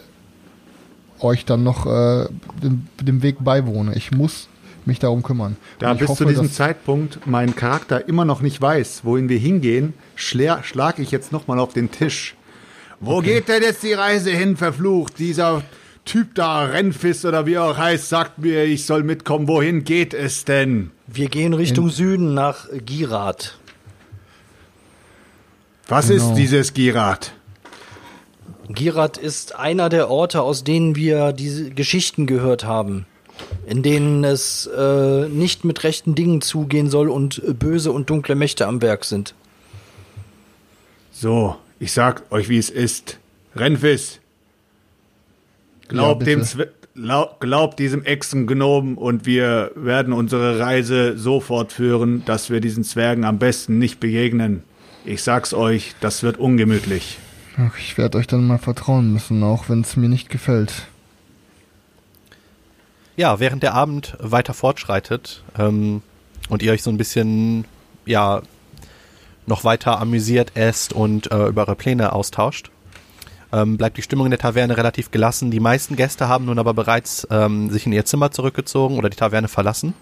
[1.20, 2.28] euch dann noch äh,
[2.62, 3.94] dem, dem Weg beiwohne.
[3.94, 4.48] Ich muss
[4.86, 5.56] mich darum kümmern.
[5.78, 9.94] Da bis hoffe, zu diesem Zeitpunkt mein Charakter immer noch nicht weiß, wohin wir hingehen,
[10.16, 12.34] schla- schlage ich jetzt nochmal auf den Tisch.
[13.00, 15.18] Wo geht denn jetzt die Reise hin, verflucht?
[15.18, 15.62] Dieser
[16.04, 19.48] Typ da, Renfis oder wie er auch heißt, sagt mir, ich soll mitkommen.
[19.48, 20.90] Wohin geht es denn?
[21.06, 23.56] Wir gehen Richtung Süden nach Girat.
[25.88, 26.28] Was Genau.
[26.30, 27.32] ist dieses Girat?
[28.68, 33.06] Girat ist einer der Orte, aus denen wir diese Geschichten gehört haben,
[33.66, 38.66] in denen es äh, nicht mit rechten Dingen zugehen soll und böse und dunkle Mächte
[38.66, 39.34] am Werk sind.
[41.12, 43.18] So, ich sag euch, wie es ist.
[43.54, 44.18] Renfis,
[45.88, 46.42] glaub, Ja, dem.
[46.42, 52.84] Zwe lau- glaub diesem Echsengnomen und wir werden unsere Reise so fortführen, dass wir diesen
[52.84, 54.62] Zwergen am besten nicht begegnen.
[55.04, 57.18] Ich sag's euch, das wird ungemütlich.
[57.58, 60.86] Ach, ich werde euch dann mal vertrauen müssen, auch wenn es mir nicht gefällt.
[63.16, 66.02] Ja, während der Abend weiter fortschreitet ähm,
[66.48, 67.66] und ihr euch so ein bisschen,
[68.06, 68.42] ja,
[69.46, 72.70] noch weiter amüsiert esst und äh, über eure Pläne austauscht,
[73.52, 75.50] ähm, bleibt die Stimmung in der Taverne relativ gelassen.
[75.50, 79.16] Die meisten Gäste haben nun aber bereits ähm, sich in ihr Zimmer zurückgezogen oder die
[79.16, 79.94] Taverne verlassen.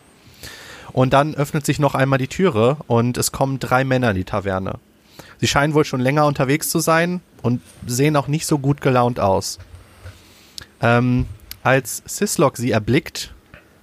[0.93, 4.25] Und dann öffnet sich noch einmal die Türe und es kommen drei Männer in die
[4.25, 4.75] Taverne.
[5.41, 9.19] Sie scheinen wohl schon länger unterwegs zu sein und sehen auch nicht so gut gelaunt
[9.19, 9.59] aus.
[10.83, 11.27] Ähm,
[11.63, 13.35] als Sislok sie erblickt,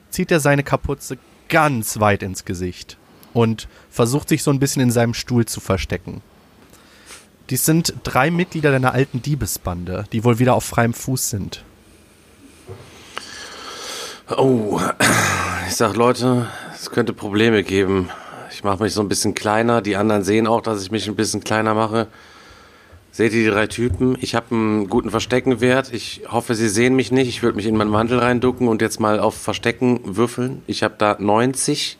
[0.09, 1.17] zieht er seine Kapuze
[1.49, 2.97] ganz weit ins Gesicht
[3.33, 6.21] und versucht sich so ein bisschen in seinem Stuhl zu verstecken.
[7.49, 11.63] Dies sind drei Mitglieder deiner alten Diebesbande, die wohl wieder auf freiem Fuß sind.
[14.35, 14.81] Oh,
[15.67, 18.09] ich sag Leute, es könnte Probleme geben.
[18.51, 19.81] Ich mache mich so ein bisschen kleiner.
[19.81, 22.07] Die anderen sehen auch, dass ich mich ein bisschen kleiner mache.
[23.17, 24.15] Seht ihr die drei Typen?
[24.21, 25.91] Ich habe einen guten Versteckenwert.
[25.91, 27.27] Ich hoffe, sie sehen mich nicht.
[27.27, 30.61] Ich würde mich in meinen Mantel reinducken und jetzt mal auf Verstecken würfeln.
[30.67, 31.97] Ich habe da 90.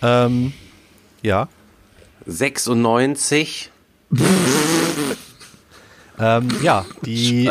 [0.00, 0.54] Ähm,
[1.22, 1.48] ja.
[2.24, 3.70] 96.
[6.16, 7.50] Ähm, ja, die.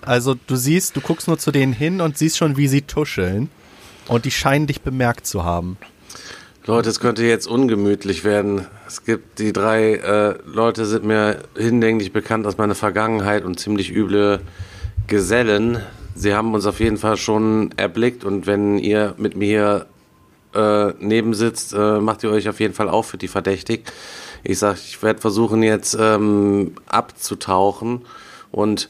[0.00, 3.50] Also du siehst, du guckst nur zu denen hin und siehst schon, wie sie tuscheln.
[4.08, 5.76] Und die scheinen dich bemerkt zu haben.
[6.66, 8.66] Leute, es könnte jetzt ungemütlich werden.
[8.88, 13.94] Es gibt die drei äh, Leute sind mir hinlänglich bekannt aus meiner Vergangenheit und ziemlich
[13.94, 14.40] üble
[15.06, 15.80] Gesellen.
[16.16, 19.86] Sie haben uns auf jeden Fall schon erblickt und wenn ihr mit mir
[20.56, 23.84] äh, neben sitzt, äh, macht ihr euch auf jeden Fall auch für die verdächtig.
[24.42, 28.02] Ich sag, ich werde versuchen jetzt ähm, abzutauchen
[28.50, 28.88] und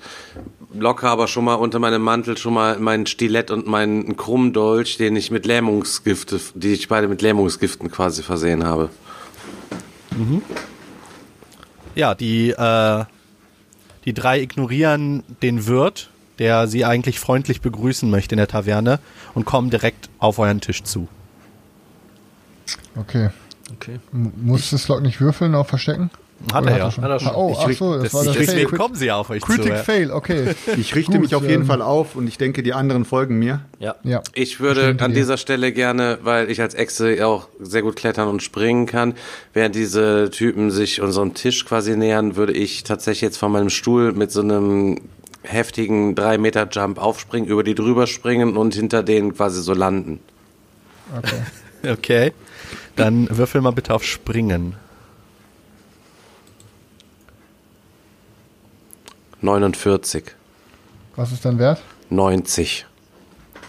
[0.72, 5.16] locker aber schon mal unter meinem Mantel schon mal mein Stilett und meinen Krummdolch, den
[5.16, 8.90] ich mit Lähmungsgifte, die ich beide mit Lähmungsgiften quasi versehen habe.
[11.94, 13.04] Ja, die, äh,
[14.04, 19.00] die drei ignorieren den Wirt, der sie eigentlich freundlich begrüßen möchte in der Taverne
[19.34, 21.08] und kommen direkt auf euren Tisch zu.
[22.96, 23.30] Okay.
[23.74, 23.98] Okay.
[24.12, 26.10] M muss das Log nicht würfeln auf Verstecken?
[26.52, 26.90] Hat Oder er ja.
[26.90, 27.04] schon?
[27.04, 27.34] Hat er schon.
[27.34, 28.78] Oh, Ich ach so, das, Das war das deswegen Fail.
[28.78, 29.68] kommen sie ja auf euch Critic zu.
[29.70, 29.76] ja.
[29.76, 30.54] Fail, okay.
[30.76, 33.38] Ich richte Gut, mich auf jeden ähm, Fall auf und ich denke, die anderen folgen
[33.38, 33.62] mir.
[33.78, 33.94] Ja.
[34.04, 34.22] Ja.
[34.34, 35.16] Ich würde an dir.
[35.20, 39.14] dieser Stelle gerne, weil ich als Echse auch sehr gut klettern und springen kann,
[39.54, 44.12] während diese Typen sich unserem Tisch quasi nähern, würde ich tatsächlich jetzt von meinem Stuhl
[44.12, 45.00] mit so einem
[45.42, 50.20] heftigen 3-Meter-Jump aufspringen, über die drüber springen und hinter denen quasi so landen.
[51.16, 51.36] Okay.
[51.88, 52.32] Okay.
[52.96, 54.74] Dann würfel mal bitte auf Springen.
[59.40, 60.24] 49,
[61.16, 61.82] Was ist dein Wert?
[62.10, 62.86] 90.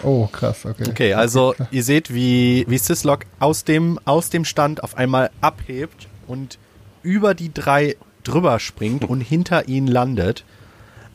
[0.04, 0.86] Oh, krass, okay.
[0.90, 6.08] Okay, also ihr seht, wie, wie Sislok aus dem, aus dem Stand auf einmal abhebt
[6.28, 6.60] und
[7.02, 10.44] über die drei drüber springt und hinter ihnen landet.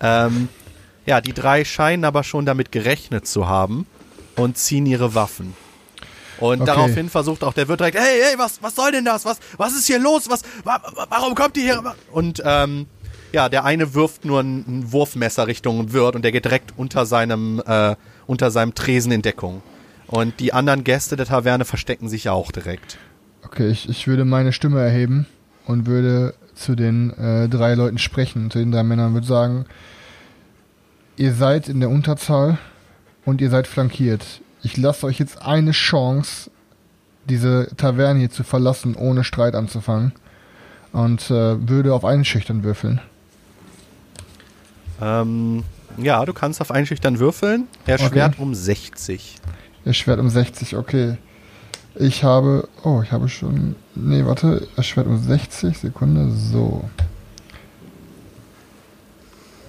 [0.00, 0.48] Ähm,
[1.06, 3.86] ja, die drei scheinen aber schon damit gerechnet zu haben
[4.36, 5.54] und ziehen ihre Waffen.
[6.38, 6.66] Und Okay.
[6.66, 9.24] daraufhin versucht auch der Wirt direkt, hey, hey, was, was soll denn das?
[9.24, 10.28] Was, was ist hier los?
[10.28, 11.94] Was, wa, wa- warum kommt ihr hier?
[12.10, 12.86] Und ähm,
[13.32, 17.62] ja, der eine wirft nur ein, Wurfmesser Richtung Wirt und der geht direkt unter seinem,
[17.66, 19.62] äh, unter seinem Tresen in Deckung.
[20.06, 22.98] Und die anderen Gäste der Taverne verstecken sich auch direkt.
[23.44, 25.26] Okay, ich, ich würde meine Stimme erheben
[25.66, 29.64] und würde zu den äh, drei Leuten sprechen, zu den drei Männern, würde sagen,
[31.16, 32.58] ihr seid in der Unterzahl
[33.24, 34.42] und ihr seid flankiert.
[34.62, 36.50] Ich lasse euch jetzt eine Chance,
[37.28, 40.12] diese Taverne hier zu verlassen, ohne Streit anzufangen.
[40.92, 43.00] Und äh, würde auf einen Schüchtern würfeln.
[45.02, 45.64] Ähm,
[45.96, 47.66] ja, du kannst auf Einschüchtern würfeln.
[47.86, 49.36] Erschwert um 60.
[49.84, 51.16] Ihr Schwert um 60, okay.
[51.96, 56.88] Ich habe, oh, ich habe schon, nee, warte, Schwert um 60, Sekunde, so.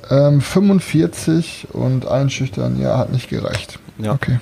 [0.10, 3.80] Ähm, 45 und einschüchtern, ja, hat nicht gereicht.
[3.98, 4.13] Ja.
[4.13, 4.39] Okay.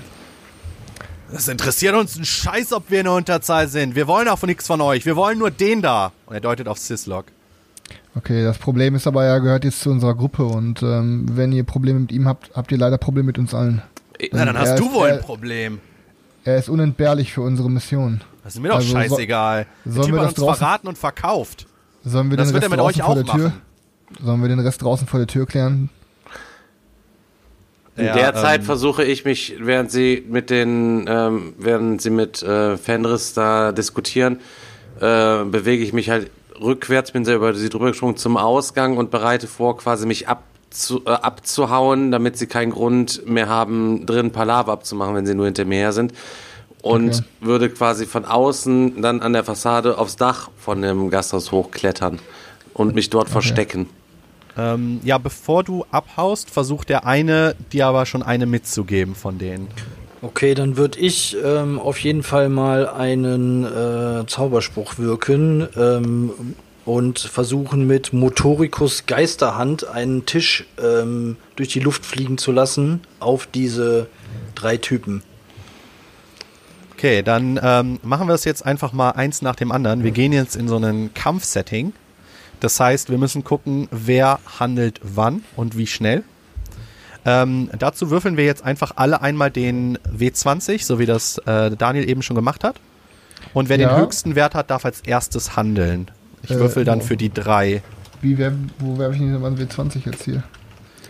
[1.32, 3.96] Das interessiert uns einen Scheiß, ob wir in der Unterzahl sind.
[3.96, 5.06] Wir wollen auch nichts von euch.
[5.06, 6.12] Wir wollen nur den da.
[6.26, 7.26] Und er deutet auf Syslog.
[8.16, 11.64] Okay, das Problem ist aber, er gehört jetzt zu unserer Gruppe und ähm, wenn ihr
[11.64, 13.82] Probleme mit ihm habt, habt ihr leider Probleme mit uns allen.
[14.32, 15.80] Na, dann Er hast du ist- wohl ein er- Problem.
[16.44, 18.22] Er ist unentbehrlich für unsere Mission.
[18.44, 19.66] Das ist mir doch Also, so- scheißegal.
[19.86, 21.68] Der sollen Typ wir hat das uns draußen- verraten und verkauft.
[22.04, 23.44] Sollen wir Das den wird Rest er mit draußen euch vor auch der Tür?
[23.50, 23.62] machen.
[24.26, 25.90] Sollen wir den Rest draußen vor der Tür klären?
[27.96, 32.10] In Ja, der Zeit ähm, versuche ich mich, während sie mit den, ähm, während sie
[32.10, 34.40] mit äh, Fenris da diskutieren,
[35.00, 39.12] äh, bewege ich mich halt rückwärts, bin sehr über sie drüber gesprungen zum Ausgang und
[39.12, 44.72] bereite vor, quasi mich abzu, äh, abzuhauen, damit sie keinen Grund mehr haben, drin Palaver
[44.72, 46.14] abzumachen, wenn sie nur hinter mir her sind.
[46.82, 47.24] Und Okay.
[47.42, 52.20] würde quasi von außen dann an der Fassade aufs Dach von dem Gasthaus hochklettern
[52.74, 53.88] und mich dort verstecken.
[54.58, 59.68] Ähm, ja, bevor du abhaust, versucht der eine, dir aber schon eine mitzugeben von denen.
[60.24, 66.56] Okay, dann würde ich ähm, auf jeden Fall mal einen äh, Zauberspruch wirken ähm,
[66.86, 73.48] und versuchen mit Motoricus Geisterhand einen Tisch ähm, durch die Luft fliegen zu lassen auf
[73.48, 74.08] diese
[74.54, 75.24] drei Typen.
[76.94, 80.04] Okay, dann ähm, machen wir es jetzt einfach mal eins nach dem anderen.
[80.04, 81.94] Wir gehen jetzt in so einen Kampfsetting.
[82.60, 86.24] Das heißt, wir müssen gucken, wer handelt wann und wie schnell.
[87.26, 92.10] Ähm, dazu würfeln wir jetzt einfach alle einmal den W20, so wie das äh, Daniel
[92.10, 92.80] eben schon gemacht hat.
[93.54, 93.90] Und wer Ja.
[93.96, 96.10] den höchsten Wert hat, darf als erstes handeln.
[96.44, 97.04] Ich Äh, würfel dann wo?
[97.06, 97.84] für die drei.
[98.22, 100.44] Wie wer, wo werfe ich denn mal W20 jetzt hier?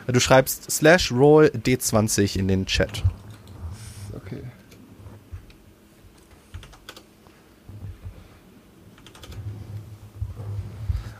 [0.07, 3.03] Du schreibst slash roll D20 in den Chat.
[4.13, 4.41] Okay.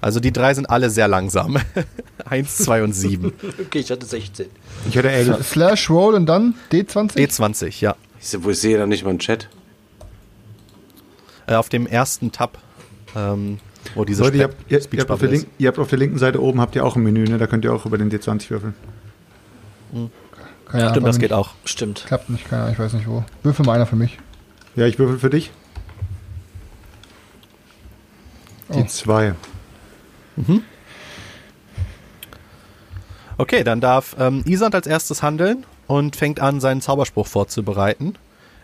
[0.02, 1.58] Also die drei sind alle sehr langsam.
[2.26, 3.34] Eins, zwei und sieben.
[3.66, 4.48] Okay, ich hatte 16.
[4.90, 5.48] Ich hätte elf.
[5.48, 7.16] Slash Roll und dann D20?
[7.16, 7.96] D20, ja.
[8.20, 9.48] Ich, wo ich sehe da nicht mal einen Chat.
[11.48, 12.58] Äh, auf dem ersten Tab,
[13.16, 13.60] ähm,
[13.96, 15.42] wo diese Leute, ihr habt, ihr, ihr, habt auf der Bubble ist.
[15.44, 17.38] Link, ihr habt auf der linken Seite oben habt ihr auch ein Menü, ne?
[17.38, 18.74] Da könnt ihr auch über den D20 würfeln.
[19.92, 20.10] Keine
[20.66, 21.52] Stimmt, Ahnung, das geht auch.
[21.66, 22.06] Stimmt.
[22.08, 23.24] Klappt nicht, keine Ahnung, ich weiß nicht wo.
[23.44, 24.18] Würfel mal einer für mich.
[24.76, 25.52] Ja, ich würfel für dich.
[28.74, 28.86] Die Oh.
[28.86, 29.34] zwei.
[33.38, 38.15] Okay, dann darf ähm, Isand als erstes handeln und fängt an, seinen Zauberspruch vorzubereiten.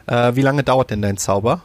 [0.06, 1.62] Äh, wie lange dauert denn dein Zauber?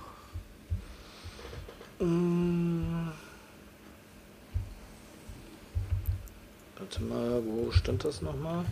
[6.79, 8.65] Warte mal, wo stand das nochmal?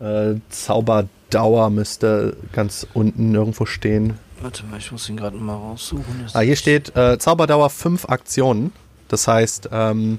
[0.00, 4.18] Äh, Zauberdauer müsste ganz unten irgendwo stehen.
[4.40, 6.22] Warte mal, ich muss ihn gerade mal raussuchen.
[6.24, 8.72] Das Ah, hier steht äh, Zauberdauer fünf Aktionen.
[9.08, 10.18] Das heißt, ähm,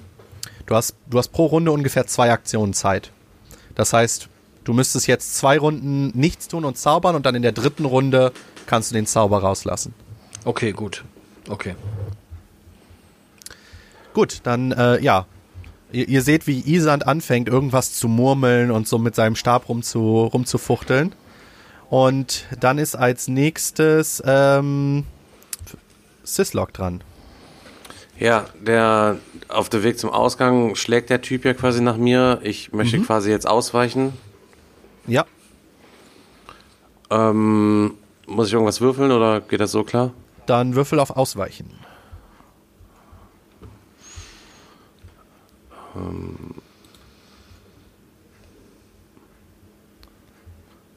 [0.73, 3.11] du, hast, du hast pro Runde ungefähr zwei Aktionen Zeit.
[3.75, 4.27] Das heißt,
[4.63, 8.31] du müsstest jetzt zwei Runden nichts tun und zaubern und dann in der dritten Runde
[8.65, 9.93] kannst du den Zauber rauslassen.
[10.45, 11.03] Okay, gut.
[11.47, 11.75] Okay.
[14.13, 15.27] Gut, dann äh, ja.
[15.91, 20.23] Ihr, ihr seht, wie Isand anfängt, irgendwas zu murmeln und so mit seinem Stab rumzu,
[20.23, 21.13] rumzufuchteln.
[21.91, 25.03] Und dann ist als nächstes ähm,
[26.23, 27.03] Syslog dran.
[28.19, 29.17] Ja, der
[29.49, 32.39] auf dem Weg zum Ausgang schlägt der Typ ja quasi nach mir.
[32.43, 34.13] Ich möchte quasi jetzt ausweichen.
[35.07, 35.25] Ja,
[37.09, 37.95] Ähm,
[38.25, 40.11] muss ich irgendwas würfeln oder geht das so klar?
[40.45, 41.69] dann Würfel auf Ausweichen.
[45.95, 46.55] Ähm,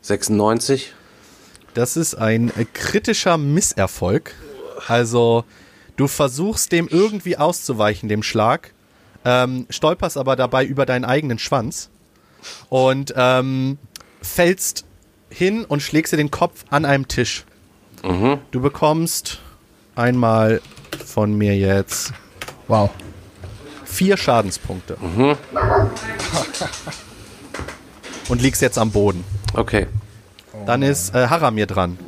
[0.02, 0.94] 96.
[1.74, 4.34] Das ist ein kritischer Misserfolg.
[4.88, 5.44] Also,
[5.96, 8.72] du versuchst dem irgendwie auszuweichen, dem Schlag,
[9.24, 11.90] ähm, stolperst aber dabei über deinen eigenen Schwanz
[12.68, 13.78] und ähm,
[14.22, 14.84] fällst
[15.30, 17.44] hin und schlägst dir den Kopf an einem Tisch.
[18.52, 19.40] Du bekommst
[19.96, 20.60] einmal
[21.04, 22.12] von mir jetzt
[22.68, 22.90] Wow.
[23.84, 24.96] vier Schadenspunkte.
[28.28, 29.24] Und liegst jetzt am Boden.
[29.54, 29.86] Okay.
[30.66, 31.98] Dann ist äh, Haramir dran.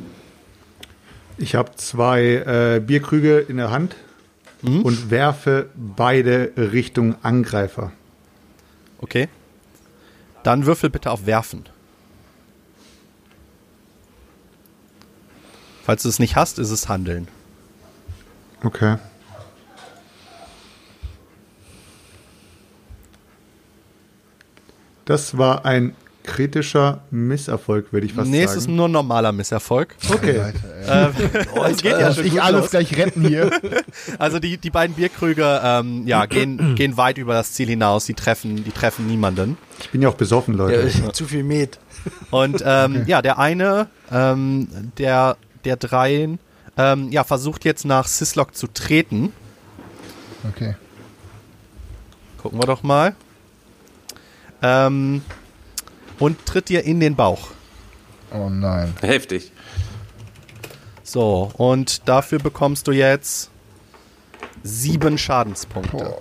[1.39, 3.95] Ich habe zwei äh, Bierkrüge in der Hand
[4.61, 7.93] und werfe beide Richtung Angreifer.
[8.99, 9.29] Okay.
[10.43, 11.63] Dann würfel bitte auf Werfen.
[15.83, 17.29] Falls du es nicht hast, ist es Handeln.
[18.61, 18.97] Okay.
[25.05, 25.95] Das war ein
[26.29, 28.75] kritischer Misserfolg, würde ich fast nee, es ist sagen.
[28.75, 29.95] nur ein normaler Misserfolg.
[30.09, 30.41] Okay.
[30.89, 31.09] Äh,
[31.69, 32.69] es geht ja schon ich alles los.
[32.71, 33.51] gleich retten hier.
[34.17, 38.05] Also die, die beiden Bierkrüge ähm, ja, gehen, gehen weit über das Ziel hinaus.
[38.05, 39.57] Die treffen, die treffen niemanden.
[39.81, 40.89] Ich bin ja auch besoffen, Leute.
[40.89, 41.79] Ja, zu viel Met.
[42.31, 44.67] Und ähm, ja, der eine ähm,
[44.97, 46.39] der, der dreien
[46.77, 49.33] ähm, ja, versucht jetzt nach Sislok zu treten.
[50.47, 50.75] Okay.
[52.41, 53.15] Gucken wir doch mal.
[54.61, 55.21] Ähm,
[56.19, 57.49] und tritt dir in den Bauch.
[58.31, 58.93] Oh nein.
[59.01, 59.51] Heftig.
[61.03, 63.49] So, und dafür bekommst du jetzt
[64.63, 66.13] sieben Schadenspunkte.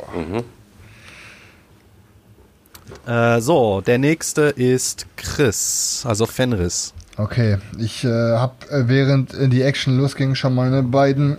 [3.07, 6.95] Äh, so, der nächste ist Chris, also Fenris.
[7.19, 11.37] Okay, ich äh, habe äh, während äh, die Action losging schon meine beiden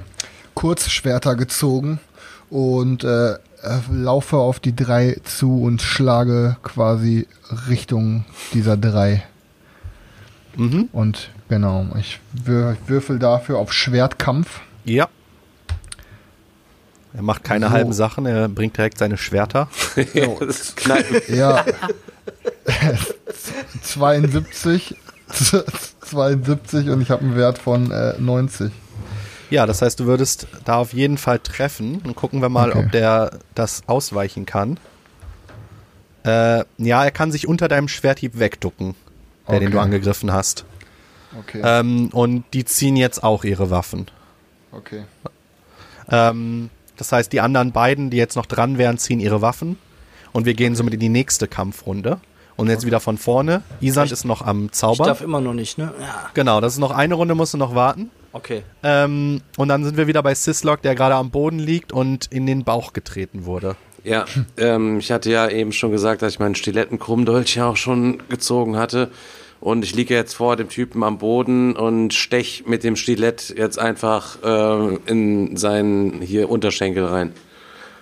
[0.53, 1.99] Kurzschwerter gezogen
[2.49, 3.35] und äh,
[3.91, 7.27] laufe auf die drei zu und schlage quasi
[7.67, 9.23] Richtung dieser drei.
[10.55, 10.89] Mhm.
[10.91, 14.61] Und genau, ich wür würfel dafür auf Schwertkampf.
[14.85, 15.07] Ja.
[17.13, 17.71] Er macht keine So.
[17.71, 19.67] halben Sachen, er bringt direkt seine Schwerter.
[20.75, 21.65] Knall- Ja.
[23.81, 24.95] 72.
[26.01, 28.71] 72 und ich habe einen Wert von äh, 90.
[29.49, 32.01] Ja, das heißt, du würdest da auf jeden Fall treffen.
[32.03, 32.79] Und gucken wir mal, Okay.
[32.85, 34.77] ob der das ausweichen kann.
[36.23, 38.95] Äh, ja, er kann sich unter deinem Schwerthieb wegducken,
[39.49, 39.85] der den du Okay.
[39.85, 40.65] angegriffen hast.
[41.39, 41.61] Okay.
[41.63, 44.07] Ähm, und die ziehen jetzt auch ihre Waffen.
[44.71, 45.03] okay.
[46.11, 49.77] Ähm, das heißt, die anderen beiden, die jetzt noch dran wären, ziehen ihre Waffen.
[50.33, 52.19] Und wir gehen somit in die nächste Kampfrunde.
[52.57, 53.61] Und jetzt wieder von vorne.
[53.79, 55.07] Isand ist noch am Ich Zaubern.
[55.07, 55.93] darf immer noch nicht, ne?
[56.01, 56.29] Ja.
[56.33, 58.11] Genau, das ist noch eine Runde, musst du noch warten.
[58.31, 58.63] Okay.
[58.83, 62.45] Ähm, und dann sind wir wieder bei Sislok, der gerade am Boden liegt und in
[62.45, 63.75] den Bauch getreten wurde.
[64.03, 64.25] Ja,
[64.57, 68.77] ähm, ich hatte ja eben schon gesagt, dass ich meinen Stilettenkrummdolch ja auch schon gezogen
[68.77, 69.09] hatte.
[69.61, 73.77] Und ich liege jetzt vor dem Typen am Boden und stech mit dem Stilett jetzt
[73.77, 77.33] einfach äh, in seinen hier Unterschenkel rein,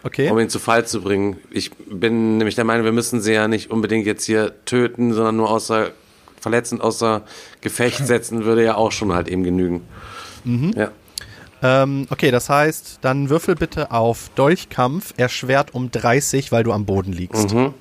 [0.04, 0.30] Okay.
[0.30, 1.38] um ihn zu Fall zu bringen.
[1.50, 5.36] Ich bin nämlich der Meinung, wir müssen sie ja nicht unbedingt jetzt hier töten, sondern
[5.38, 5.90] nur außer
[6.40, 7.24] verletzend außer
[7.62, 9.82] Gefecht setzen würde ja auch schon halt eben genügen.
[10.76, 10.92] Ja.
[11.62, 16.86] Ähm, okay, das heißt, dann würfel bitte auf Dolchkampf, erschwert um 30, weil du am
[16.86, 17.54] Boden liegst.
[17.54, 17.74] Mhm.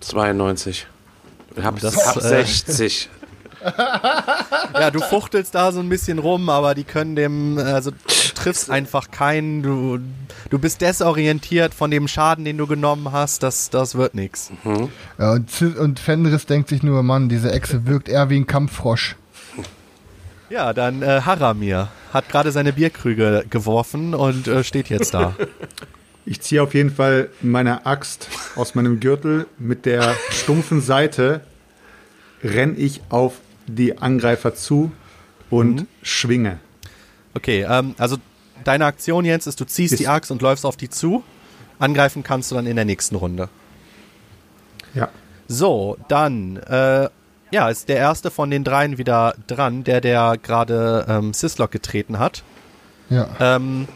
[0.00, 0.86] 92.
[1.56, 3.08] Ich hab, Das, hab äh, 60.
[3.62, 7.96] Ja, du fuchtelst da so ein bisschen rum, aber die können dem, also du
[8.34, 9.98] triffst einfach keinen, du,
[10.48, 14.50] du bist desorientiert von dem Schaden, den du genommen hast, das, das wird nix.
[15.18, 19.16] Ja, und, und Fenris denkt sich nur, Mann, diese Echse wirkt eher wie ein Kampffrosch.
[20.48, 25.34] Ja, dann äh, Haramir hat gerade seine Bierkrüge geworfen und äh, steht jetzt da.
[26.26, 29.46] Ich ziehe auf jeden Fall meine Axt aus meinem Gürtel.
[29.58, 31.40] Mit der stumpfen Seite
[32.42, 33.34] renn ich auf
[33.74, 34.92] die Angreifer zu
[35.50, 36.58] und schwinge.
[37.34, 38.16] Okay, ähm, also
[38.64, 41.22] deine Aktion jetzt ist, du ziehst Ist- die Axt und läufst auf die zu.
[41.78, 43.48] Angreifen kannst du dann in der nächsten Runde.
[44.94, 45.08] Ja.
[45.48, 47.08] So, dann, äh,
[47.50, 52.18] ja, ist der erste von den dreien wieder dran, der, der gerade ähm, Sislok getreten
[52.18, 52.42] hat.
[53.08, 53.28] Ja.
[53.40, 53.88] Ähm,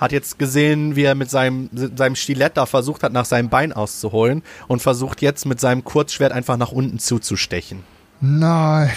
[0.00, 3.72] hat jetzt gesehen, wie er mit seinem, seinem Stilett da versucht hat, nach seinem Bein
[3.72, 7.82] auszuholen und versucht jetzt mit seinem Kurzschwert einfach nach unten zuzustechen.
[8.20, 8.90] Nein,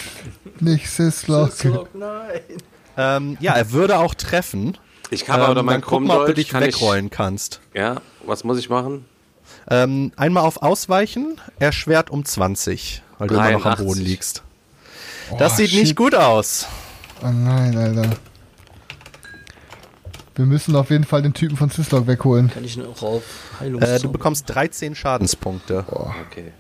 [0.60, 1.54] nicht Sislok.
[1.94, 2.42] nein.
[2.98, 4.78] Ähm, ja, er würde auch treffen.
[5.12, 7.62] Ich habe aber ähm, mein dann guck mal, ob du dich Kann ich, wegrollen kannst.
[7.74, 9.06] ja, was muss ich machen?
[9.70, 13.88] Ähm, einmal auf Ausweichen, erschwert um 20, weil du immer noch am 83.
[13.88, 14.44] Boden liegst.
[15.38, 15.80] Das Oh, sieht shit.
[15.82, 16.68] nicht gut aus.
[17.24, 18.10] Oh nein, Alter.
[20.36, 22.50] Wir müssen auf jeden Fall den Typen von Sislok wegholen.
[22.50, 23.24] Kann ich noch auf
[23.60, 25.86] Heilung Äh, du bekommst 13 Schadenspunkte.
[25.90, 26.52] Okay.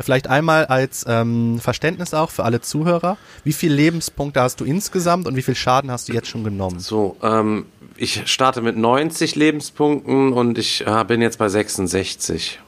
[0.00, 3.16] Vielleicht einmal als ähm, Verständnis auch für alle Zuhörer.
[3.44, 6.78] Wie viele Lebenspunkte hast du insgesamt und wie viel Schaden hast du jetzt schon genommen?
[6.80, 7.66] So, ähm,
[7.96, 12.60] ich starte mit 90 Lebenspunkten und ich äh, bin jetzt bei 66.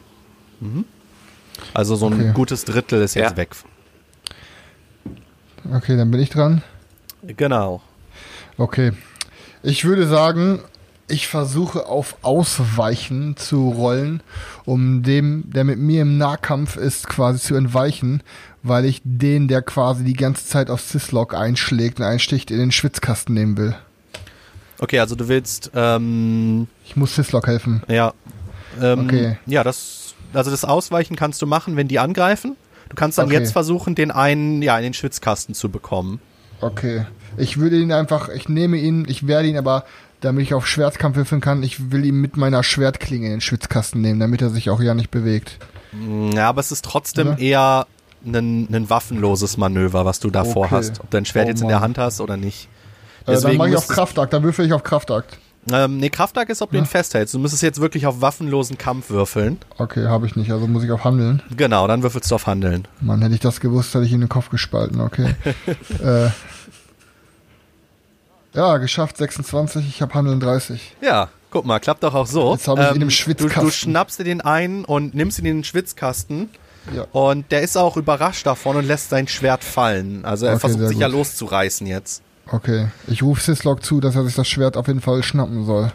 [1.74, 2.32] Also so ein Okay.
[2.34, 3.36] gutes Drittel ist jetzt Ja.
[3.36, 3.50] weg.
[5.72, 6.62] Okay, dann bin ich dran.
[7.22, 7.82] Genau.
[8.56, 8.92] Okay.
[9.62, 10.60] Ich würde sagen,
[11.08, 14.22] ich versuche auf Ausweichen zu rollen,
[14.64, 18.22] um dem, der mit mir im Nahkampf ist, quasi zu entweichen,
[18.62, 22.72] weil ich den, der quasi die ganze Zeit auf Sislok einschlägt und einsticht, in den
[22.72, 23.74] Schwitzkasten nehmen will.
[24.80, 27.82] Okay, also du willst, ähm, Ich muss Sislok helfen.
[27.88, 28.12] ja.
[28.80, 29.38] Ähm, Okay.
[29.46, 32.56] Ja, das, also das Ausweichen kannst du machen, wenn die angreifen.
[32.90, 33.34] Du kannst dann Okay.
[33.34, 36.20] jetzt versuchen, den einen, ja, in den Schwitzkasten zu bekommen.
[36.60, 37.06] Okay.
[37.36, 39.84] Ich würde ihn einfach, ich nehme ihn, ich werde ihn aber
[40.20, 41.62] damit ich auf Schwertkampf würfeln kann.
[41.62, 44.94] Ich will ihn mit meiner Schwertklinge in den Schwitzkasten nehmen, damit er sich auch ja
[44.94, 45.58] nicht bewegt.
[46.34, 47.38] Ja, aber es ist trotzdem Oder?
[47.38, 47.86] eher
[48.24, 50.74] ein, ein waffenloses Manöver, was du davor Okay.
[50.74, 51.00] hast.
[51.00, 51.80] Ob du ein Schwert Oh jetzt in der.
[51.80, 52.68] Hand hast oder nicht.
[53.26, 55.38] Äh, dann mache ich auf Kraftakt, dann würfel ich auf Kraftakt.
[55.70, 57.34] Ähm, nee, Kraftakt ist, ob du ihn festhältst.
[57.34, 59.58] Du müsstest jetzt wirklich auf waffenlosen Kampf würfeln.
[59.76, 61.42] Okay, habe ich nicht, also muss ich auf Handeln.
[61.56, 62.88] Genau, dann würfelst du auf Handeln.
[63.00, 65.34] Mann, hätte ich das gewusst, hätte ich ihm den Kopf gespalten, okay.
[66.02, 66.30] äh,
[68.54, 70.96] ja, geschafft, 26, ich habe Handeln 30.
[71.00, 72.46] Ja, guck mal, klappt doch auch so.
[72.48, 73.70] Ähm, Jetzt hab ich ihn im Du, du Schwitzkasten.
[73.72, 76.50] schnappst dir den ein und nimmst ihn in den Schwitzkasten.
[76.94, 77.06] Ja.
[77.12, 80.24] Und der ist auch überrascht davon und lässt sein Schwert fallen.
[80.24, 81.16] Also er Okay, versucht sich ja gut.
[81.16, 82.22] loszureißen jetzt.
[82.50, 85.92] Okay, ich rufe Sislok zu, dass er sich das Schwert auf jeden Fall schnappen soll.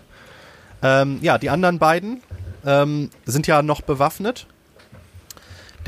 [0.83, 2.21] Ähm, ja, die anderen beiden
[2.63, 4.45] ähm, sind ja noch bewaffnet.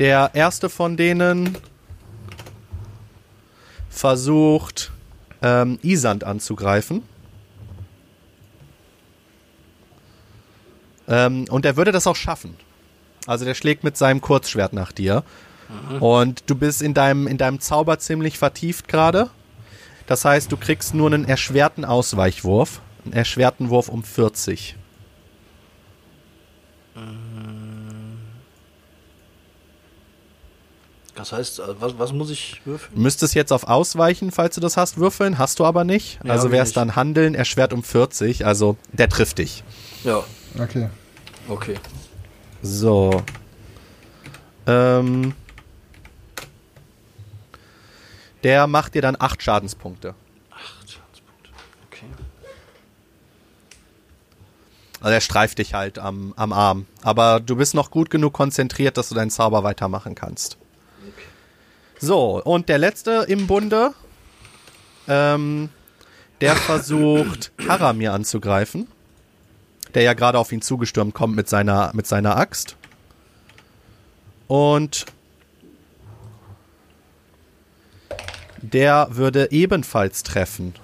[0.00, 1.56] Der erste von denen
[3.88, 4.90] versucht,
[5.42, 7.02] ähm, Isand anzugreifen.
[11.08, 12.56] Ähm, und er würde das auch schaffen.
[13.26, 15.24] Also der schlägt mit seinem Kurzschwert nach dir.
[16.00, 19.30] Und du bist in deinem, in deinem Zauber ziemlich vertieft gerade.
[20.06, 22.80] Das heißt, du kriegst nur einen erschwerten Ausweichwurf.
[23.04, 24.76] Einen erschwerten Wurf um 40.
[31.16, 33.00] Das heißt, äh, was, was muss ich würfeln?
[33.02, 35.38] Müsstest jetzt auf Ausweichen, falls du das hast, würfeln.
[35.38, 36.20] Hast du aber nicht.
[36.22, 38.44] Ja, also wäre es dann Handeln, erschwert um 40.
[38.46, 39.64] Also der trifft dich.
[40.04, 40.22] Ja,
[40.58, 40.88] Okay.
[41.48, 41.74] okay.
[42.62, 43.22] So.
[44.66, 45.34] Ähm.
[48.44, 50.14] Der macht dir dann 8 Schadenspunkte.
[50.50, 51.50] Acht Schadenspunkte.
[51.88, 52.06] Okay.
[55.00, 56.86] Also er streift dich halt am, am Arm.
[57.02, 60.58] Aber du bist noch gut genug konzentriert, dass du deinen Zauber weitermachen kannst.
[61.98, 63.92] So, und der letzte im Bunde,
[65.08, 65.70] ähm,
[66.40, 68.86] der versucht, Haramir anzugreifen.
[69.94, 72.76] Der ja gerade auf ihn zugestürmt kommt mit seiner, mit seiner Axt.
[74.46, 75.06] Und
[78.60, 80.74] der würde ebenfalls treffen.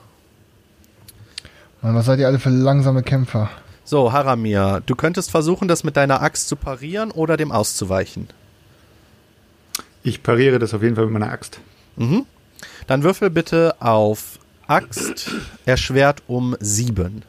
[1.82, 3.50] Mann, was seid ihr alle für langsame Kämpfer?
[3.84, 8.28] So, Haramir, du könntest versuchen, das mit deiner Axt zu parieren oder dem auszuweichen.
[10.03, 11.61] Ich pariere das auf jeden Fall mit meiner Axt.
[12.86, 15.30] Dann würfel bitte auf Axt
[15.66, 17.22] erschwert um 7.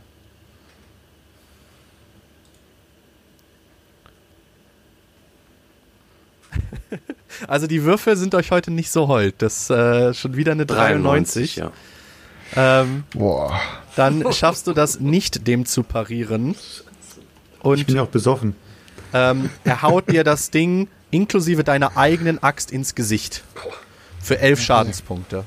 [7.48, 9.36] Also die Würfel sind euch heute nicht so hold.
[9.40, 11.56] Das ist äh, schon wieder eine 93.
[11.56, 11.72] 93, ja.
[12.56, 13.60] Ähm, Boah.
[13.96, 16.52] dann schaffst du das nicht, dem zu parieren.
[16.52, 16.84] Ich
[17.62, 18.56] Und bin ja auch besoffen.
[19.14, 23.44] ähm, er haut dir das Ding inklusive deiner eigenen Axt ins Gesicht.
[24.22, 25.44] Für elf Schadenspunkte.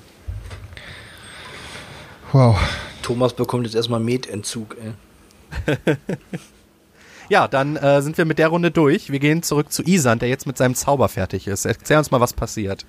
[2.33, 2.59] Wow.
[3.03, 5.87] Thomas bekommt jetzt erstmal Metentzug, ey.
[7.29, 9.11] Ja, dann äh, sind wir mit der Runde durch.
[9.11, 11.65] Wir gehen zurück zu Isan, der jetzt mit seinem Zauber fertig ist.
[11.65, 12.87] Erzähl uns mal, was passiert.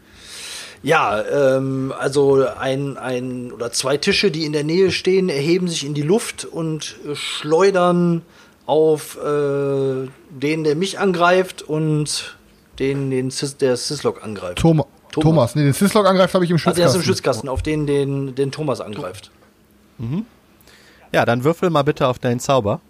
[0.84, 5.86] Ja, ähm, also ein, ein oder zwei Tische, die in der Nähe stehen, erheben sich
[5.86, 8.22] in die Luft und schleudern
[8.68, 12.37] auf äh, den, der mich angreift und
[12.80, 14.60] den, den Sis, der Sislok angreift.
[14.60, 15.24] Thoma Thomas.
[15.24, 15.56] Thomas.
[15.56, 18.36] Nee, den Sislok angreift habe ich im Also er ist im Schützkasten, auf den, den,
[18.36, 19.32] den Thomas angreift.
[21.12, 22.82] Ja, dann würfel mal bitte auf deinen Zauber.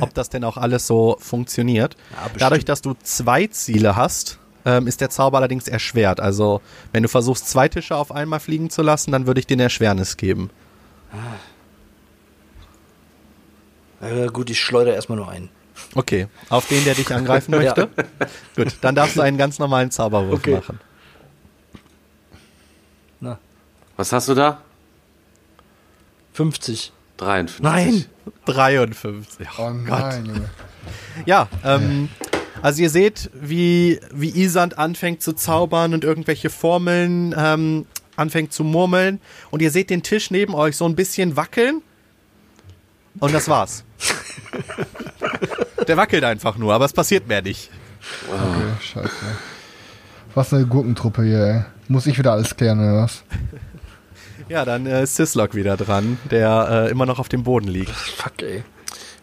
[0.00, 1.96] Ob das denn auch alles so funktioniert.
[1.96, 2.42] bestimmt.
[2.42, 6.20] Dadurch, dass du zwei Ziele hast, ähm, ist der Zauber allerdings erschwert.
[6.20, 6.60] Also,
[6.92, 9.64] wenn du versuchst, zwei Tische auf einmal fliegen zu lassen, dann würde ich dir eine
[9.64, 10.50] Erschwernis geben.
[14.00, 15.50] Äh, gut, ich schleudere erstmal nur einen.
[15.94, 17.88] Okay, auf den, der dich angreifen möchte.
[18.56, 20.54] Gut, dann darfst du einen ganz normalen Zauberwurf Okay.
[20.56, 20.80] machen.
[23.20, 23.38] Na,
[23.96, 24.60] Was hast du da?
[26.34, 26.92] 50.
[27.16, 27.62] 53.
[27.62, 28.04] Nein!
[28.46, 29.46] 53.
[29.58, 30.50] Oh nein, Junge.
[31.26, 32.08] Ja, ähm,
[32.60, 38.64] also ihr seht, wie, wie Isand anfängt zu zaubern und irgendwelche Formeln ähm, anfängt zu
[38.64, 39.20] murmeln.
[39.50, 41.82] Und ihr seht den Tisch neben euch so ein bisschen wackeln.
[43.20, 43.84] Und das war's.
[45.86, 47.70] Der wackelt einfach nur, aber es passiert mehr nicht.
[48.28, 49.10] Okay, scheiße.
[50.34, 51.64] Was eine Gurkentruppe hier, ey.
[51.88, 53.24] Muss ich wieder alles klären, oder was?
[54.48, 57.90] Ja, dann äh, ist Sislok wieder dran, der äh, immer noch auf dem Boden liegt.
[57.90, 58.62] Fuck, ey.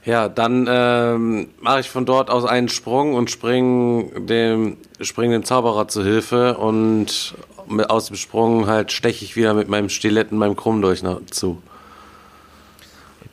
[0.04, 5.44] Ja, dann ähm, mache ich von dort aus einen Sprung und spring dem, spring dem
[5.44, 7.36] Zauberer zu Hilfe und
[7.68, 11.20] mit, aus dem Sprung halt steche ich wieder mit meinem Stilett und meinem Krummdolch nach,
[11.30, 11.62] zu.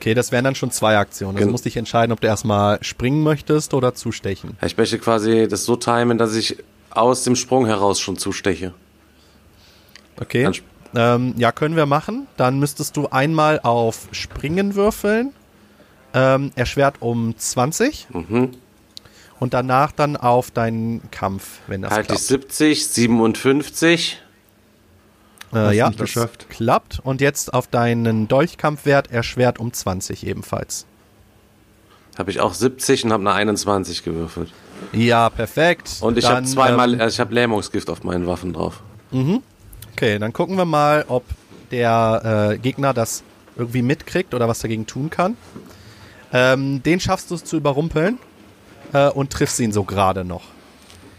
[0.00, 1.36] Okay, das wären dann schon zwei Aktionen.
[1.36, 4.56] Also Gen- musst dich entscheiden, ob du erstmal springen möchtest oder zustechen.
[4.64, 6.56] Ich möchte quasi das so timen, dass ich
[6.90, 8.72] aus dem Sprung heraus schon zusteche.
[10.20, 10.44] Okay.
[10.44, 10.54] Dann
[10.94, 12.26] Ähm, ja, können wir machen.
[12.36, 15.32] Dann müsstest du einmal auf Springen würfeln.
[16.14, 18.06] Ähm, erschwert um 20.
[18.10, 18.52] Mhm.
[19.38, 22.52] Und danach dann auf deinen Kampf, wenn das Halte ich klappt.
[22.52, 24.20] 70, 57.
[25.52, 26.48] Äh, ja, nicht das geschafft.
[26.50, 27.00] klappt.
[27.02, 30.86] Und jetzt auf deinen Dolchkampfwert erschwert um 20 ebenfalls.
[32.18, 34.52] Habe ich auch 70 und habe eine 21 gewürfelt.
[34.92, 35.98] Ja, perfekt.
[36.00, 38.82] Und ich habe zweimal, ähm, also ich habe Lähmungsgift auf meinen Waffen drauf.
[39.92, 41.24] Okay, dann gucken wir mal, ob
[41.70, 43.22] der äh, Gegner das
[43.56, 45.36] irgendwie mitkriegt oder was dagegen tun kann.
[46.32, 48.18] Ähm, den schaffst du es zu überrumpeln
[48.92, 50.44] äh, und triffst ihn so gerade noch.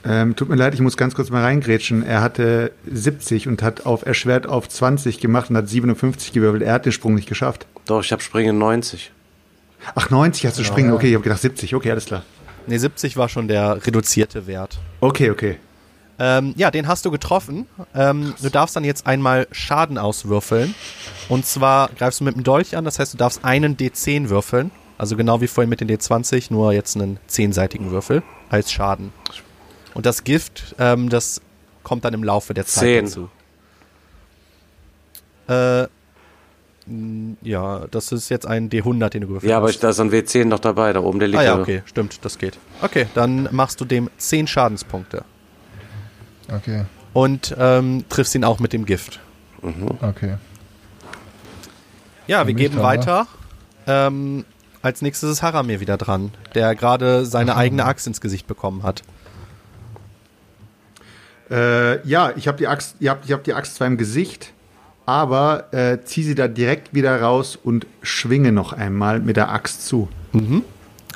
[0.05, 2.03] Ähm, tut mir leid, ich muss ganz kurz mal reingrätschen.
[2.03, 6.63] Er hatte 70 und hat auf erschwert auf 20 gemacht und hat 57 gewürfelt.
[6.63, 7.65] Er hat den Sprung nicht geschafft.
[7.85, 9.11] Doch, ich habe Springen 90.
[9.95, 10.91] Ach, 90 hast du springen.
[10.91, 11.75] Okay, ich habe gedacht 70.
[11.75, 12.23] Okay, alles klar.
[12.67, 14.77] Ne, 70 war schon der reduzierte Wert.
[14.99, 15.57] Okay, okay.
[16.19, 17.65] Ähm, ja, den hast du getroffen.
[17.95, 20.75] Ähm, du darfst dann jetzt einmal Schaden auswürfeln.
[21.29, 24.71] Und zwar greifst du mit dem Dolch an, das heißt, du darfst einen D10 würfeln.
[24.97, 29.13] Also genau wie vorhin mit den D20, nur jetzt einen zehnseitigen Würfel als Schaden.
[29.93, 31.41] Und das Gift, ähm, das
[31.83, 33.05] kommt dann im Laufe der Zeit Zehn.
[33.05, 33.29] dazu.
[35.47, 35.87] Äh,
[37.43, 39.75] ja, das ist jetzt ein D100, den du gewürfelt Ja, aber hast.
[39.75, 42.23] ich, da ist ein W10 noch dabei, da oben, der liegt Ah ja, okay, stimmt,
[42.25, 42.57] das geht.
[42.81, 45.23] Okay, dann machst du dem 10 Schadenspunkte.
[46.51, 49.19] Okay, Und ähm, triffst ihn auch mit dem Gift.
[50.01, 50.37] okay.
[52.25, 53.27] Ja, Dann wir bin ich geben dran, weiter.
[53.85, 54.45] Ähm,
[54.81, 59.03] als nächstes ist Haramir wieder dran, der gerade seine eigene Axt ins Gesicht bekommen hat.
[61.49, 64.53] Äh, ja, ich habe die Axt, ihr habt, ich habe die Axt zwar im Gesicht,
[65.05, 69.87] aber äh, zieh sie da direkt wieder raus und schwinge noch einmal mit der Axt
[69.87, 70.07] zu.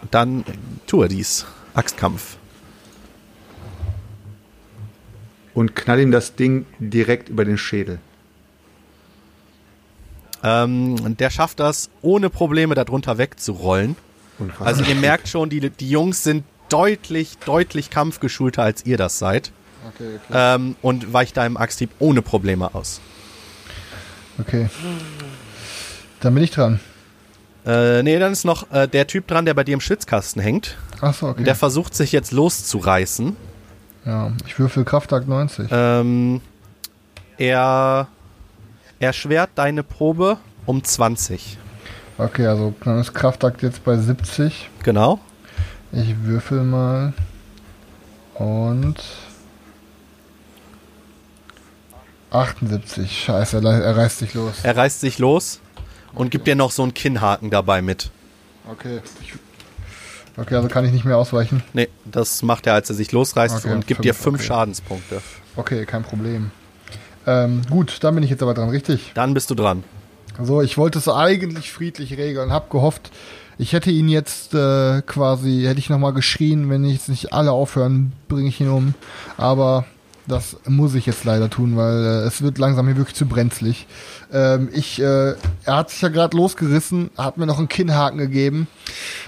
[0.10, 0.44] Dann äh,
[0.88, 1.46] tue dies.
[1.76, 2.38] Axtkampf.
[5.54, 8.00] Und knall ihm das Ding direkt über den Schädel.
[10.44, 13.96] Ähm, der schafft das, ohne Probleme darunter wegzurollen.
[14.40, 14.68] Unfassbar.
[14.68, 19.52] Also ihr merkt schon, die, die Jungs sind deutlich, deutlich kampfgeschulter, als ihr das seid.
[19.90, 20.56] Okay, klar.
[20.56, 23.02] Ähm, und weicht deinem Axthieb ohne Probleme aus.
[24.40, 24.70] Okay.
[26.22, 26.80] Dann bin ich dran.
[27.66, 30.78] Äh, nee, dann ist noch äh, der Typ dran, der bei dir im Schwitzkasten hängt.
[31.02, 31.44] Achso, okay.
[31.44, 33.36] Der versucht sich jetzt loszureißen.
[34.06, 35.68] ja, ich würfel Kraftakt 90.
[35.72, 36.42] Ähm,
[37.38, 38.08] er
[39.00, 41.58] erschwert deine Probe um 20.
[42.18, 44.70] Okay, also dann ist Kraftakt jetzt bei 70.
[44.84, 45.20] Genau.
[45.92, 47.14] Ich würfel mal.
[48.36, 49.02] Und.
[52.34, 53.24] 78.
[53.26, 54.54] Scheiße, er, reißt sich los.
[54.64, 55.60] Er reißt sich los
[56.14, 58.10] und gibt dir noch so einen Kinnhaken dabei mit.
[58.70, 59.02] Okay.
[60.36, 61.64] Okay, also kann ich nicht mehr ausweichen.
[61.74, 64.48] Nee, das macht er, als er sich losreißt Okay, und gibt dir fünf, fünf okay.
[64.48, 65.22] Schadenspunkte.
[65.56, 66.52] Okay, kein Problem.
[67.28, 69.12] Ähm, gut, dann bin ich jetzt aber dran, richtig?
[69.14, 69.84] Dann bist du dran.
[70.42, 73.12] So, ich wollte es eigentlich friedlich regeln, hab gehofft,
[73.58, 78.14] ich hätte ihn jetzt äh, quasi, hätte ich nochmal geschrien, wenn jetzt nicht alle aufhören,
[78.28, 78.96] bringe ich ihn um.
[79.38, 79.86] Aber
[80.28, 83.88] das muss ich jetzt leider tun, weil äh, es wird langsam hier wirklich zu brenzlig.
[84.32, 85.34] Ähm, ich, äh,
[85.66, 88.68] er hat sich ja gerade losgerissen, hat mir noch einen Kinnhaken gegeben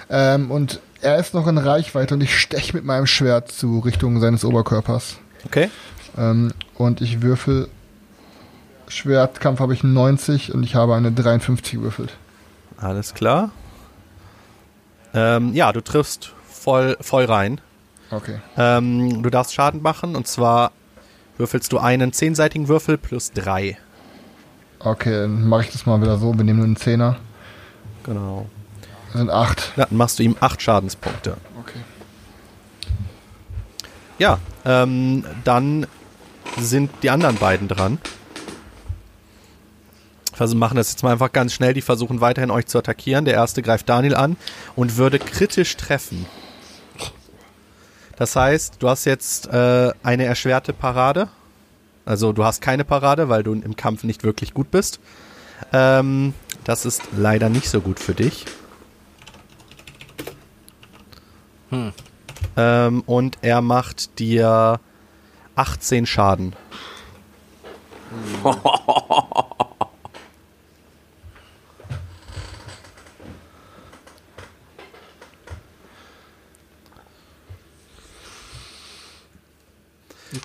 [0.10, 4.20] ähm, und er ist noch in Reichweite und ich stech mit meinem Schwert zu Richtung
[4.20, 5.18] seines Oberkörpers.
[5.46, 5.70] Okay?
[6.18, 7.68] Ähm, und ich würfel.
[8.88, 12.16] Schwertkampf habe ich 90 und ich habe eine 53 gewürfelt.
[12.78, 13.50] Alles klar.
[15.14, 17.60] Ähm, ja, du triffst voll, voll rein.
[18.12, 18.40] Okay.
[18.58, 20.72] Ähm, du darfst Schaden machen und zwar
[21.38, 23.78] würfelst du einen zehnseitigen Würfel plus drei.
[24.80, 26.36] Okay, dann mache ich das mal wieder so.
[26.38, 27.18] Wir nehmen nur einen Zehner.
[28.04, 28.48] Genau.
[29.12, 29.74] Das sind 8.
[29.78, 31.38] Ja, dann machst du ihm acht Schadenspunkte.
[31.60, 31.80] Okay.
[34.20, 35.88] Ja, ähm, dann
[36.58, 38.00] sind die anderen beiden dran.
[40.38, 41.74] Also machen das jetzt mal einfach ganz schnell.
[41.74, 43.26] Die versuchen weiterhin euch zu attackieren.
[43.26, 44.38] Der erste greift Daniel an
[44.76, 46.26] und würde kritisch treffen.
[48.18, 51.28] Das heißt, du hast jetzt äh, eine erschwerte Parade.
[52.06, 55.00] Also du hast keine Parade, weil du im Kampf nicht wirklich gut bist.
[55.74, 58.46] Ähm, das ist leider nicht so gut für dich.
[62.58, 64.80] Ähm, und er macht dir
[65.56, 66.56] 18 Schaden.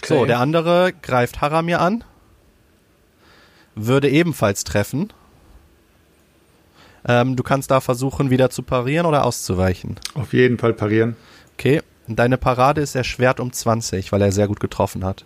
[0.04, 2.04] So, der andere greift Haramir an.
[3.74, 5.12] Würde ebenfalls treffen.
[7.06, 9.96] Ähm, du kannst da versuchen, wieder zu parieren oder auszuweichen.
[10.14, 11.16] Auf jeden Fall parieren.
[11.54, 15.24] Okay, deine Parade ist erschwert um 20, weil er sehr gut getroffen hat.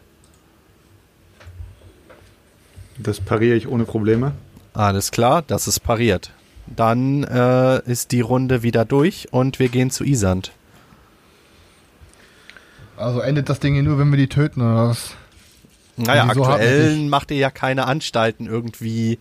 [2.99, 4.33] Das pariere ich ohne Probleme.
[4.73, 6.33] Alles klar, das ist pariert.
[6.67, 10.53] Dann äh, ist die Runde wieder durch und wir gehen zu Isand.
[12.97, 15.15] Also endet das Ding hier nur, wenn wir die töten oder was?
[15.97, 19.19] Naja, so aktuell macht ihr ja keine Anstalten, irgendwie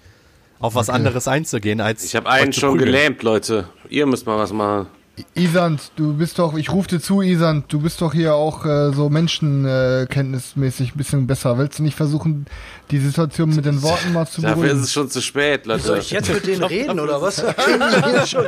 [0.60, 0.96] auf was Okay.
[0.98, 2.04] anderes einzugehen, als.
[2.04, 2.92] Ich habe einen schon prügeln.
[2.92, 3.66] gelähmt, Leute.
[3.90, 4.88] Ihr müsst mal was machen.
[5.36, 8.92] Isand, du bist doch, ich rufe dir zu, Isand, du bist doch hier auch äh,
[8.94, 11.56] so menschenkenntnismäßig ein bisschen besser.
[11.60, 12.48] Willst du nicht versuchen,
[12.90, 14.84] die Situation mit den Worten mal zu Dafür ist beruhigen?
[14.84, 15.84] es schon zu spät, Leute.
[15.84, 17.36] Soll ich jetzt mit denen reden oder was?
[17.36, 17.54] Der
[18.12, 18.48] mir schon-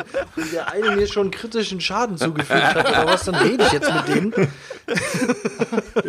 [0.53, 4.07] der eine mir schon kritischen Schaden zugefügt hat oder was, dann rede ich jetzt mit
[4.07, 4.33] denen.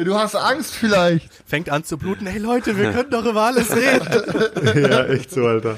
[0.07, 1.29] Du hast Angst vielleicht.
[1.47, 2.27] Fängt an zu bluten.
[2.27, 4.09] Hey Leute, wir können doch über alles reden.
[4.91, 5.77] ja, echt so, Alter.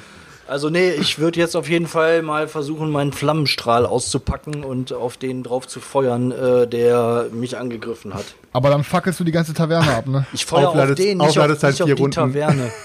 [0.48, 5.16] Also nee, ich würde jetzt auf jeden Fall mal versuchen, meinen Flammenstrahl auszupacken und auf
[5.18, 8.24] den drauf zu feuern, äh, der mich angegriffen hat.
[8.52, 10.26] Aber dann fackelst du die ganze Taverne ab, ne?
[10.32, 12.14] Ich feuer auf Auflades- den, nicht auf, Aufladezeit nicht auf die Runden.
[12.14, 12.70] Taverne.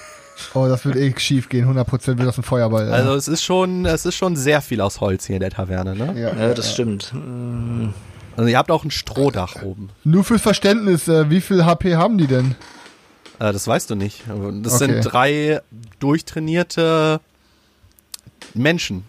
[0.56, 1.68] Oh, das wird eh schief gehen.
[1.72, 2.88] 100% wird das ein Feuerball.
[2.88, 2.94] ja.
[2.94, 5.96] Also es ist schon, es ist schon sehr viel aus Holz hier in der Taverne,
[5.96, 6.20] ne?
[6.20, 7.14] ja, Ja, das stimmt.
[7.14, 7.90] Äh,
[8.36, 9.90] Also ihr habt auch ein Strohdach oben.
[10.04, 12.56] Nur fürs Verständnis, äh, wie viel HP haben die denn?
[13.38, 14.24] Äh, das weißt du nicht.
[14.64, 14.92] Das Okay.
[14.94, 15.62] sind drei
[16.00, 17.20] durchtrainierte
[18.56, 19.04] Menschen,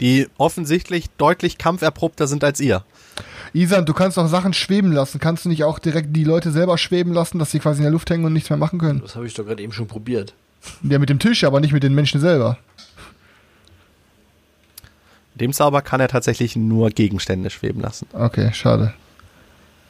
[0.00, 2.84] die offensichtlich deutlich kampferprobter sind als ihr.
[3.52, 5.18] Isan, du kannst doch Sachen schweben lassen.
[5.18, 7.92] Kannst du nicht auch direkt die Leute selber schweben lassen, dass sie quasi in der
[7.92, 9.00] Luft hängen und nichts mehr machen können?
[9.00, 10.34] Das habe ich doch gerade eben schon probiert.
[10.82, 12.58] Ja, mit dem Tisch, aber nicht mit den Menschen selber.
[15.34, 18.06] Dem Zauber kann er tatsächlich nur Gegenstände schweben lassen.
[18.12, 18.94] Okay, schade.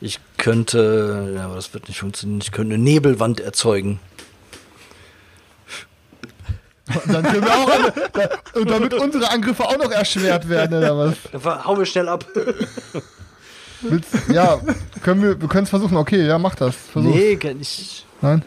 [0.00, 2.40] Ich könnte, ja, aber das wird nicht funktionieren.
[2.42, 3.98] Ich könnte eine Nebelwand erzeugen.
[6.94, 10.78] Und dann können wir auch alle, da, und damit unsere Angriffe auch noch erschwert werden,
[10.78, 11.14] oder was?
[11.32, 12.24] Dann hauen wir schnell ab.
[13.82, 14.58] Willst, ja,
[15.02, 15.96] können wir, wir können es versuchen.
[15.96, 16.74] Okay, ja, mach das.
[16.76, 17.14] Versuch.
[17.14, 18.04] Nee, kann ich.
[18.22, 18.42] Nein?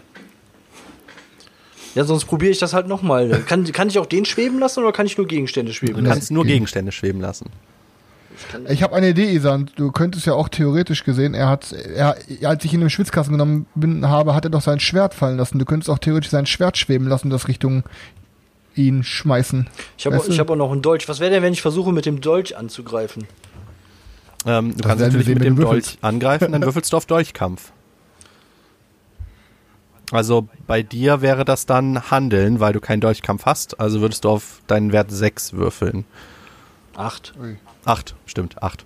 [1.96, 3.44] Ja, sonst probiere ich das halt nochmal.
[3.48, 6.14] Kann, kann ich auch den schweben lassen oder kann ich nur Gegenstände schweben Du lassen?
[6.14, 7.48] kannst nur gegen- Gegenstände schweben lassen.
[8.70, 9.70] Ich habe eine Idee, Isan.
[9.76, 13.66] Du könntest ja auch theoretisch gesehen, er hat, er, als ich ihn im Schwitzkasten genommen
[13.76, 15.60] bin, habe, hat er doch sein Schwert fallen lassen.
[15.60, 17.84] Du könntest auch theoretisch sein Schwert schweben lassen, das Richtung
[18.80, 19.68] ihn schmeißen.
[19.98, 21.08] Ich habe hab auch noch einen Dolch.
[21.10, 23.28] Was wäre denn, wenn ich versuche, mit dem Dolch anzugreifen?
[24.46, 27.72] Ähm, du Das kannst natürlich sehen, mit dem Dolch angreifen, dann würfelst du auf Dolchkampf.
[30.12, 33.80] Also bei dir wäre das dann Handeln, weil du keinen Dolchkampf hast.
[33.80, 36.06] Also würdest du auf deinen Wert 6 würfeln.
[36.96, 37.34] Acht.
[37.86, 38.86] 8, stimmt, 8.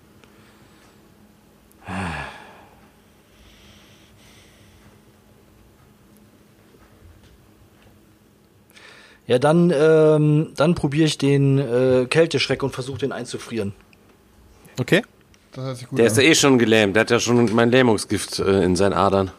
[9.27, 13.73] Ja, dann, ähm, dann probiere ich den äh, Kälteschreck und versuche den einzufrieren.
[14.79, 15.01] Okay.
[15.53, 16.29] Das hört sich gut Der ist ja an.
[16.29, 16.95] eh schon gelähmt.
[16.95, 19.31] Der hat ja schon mein Lähmungsgift äh, in seinen Adern.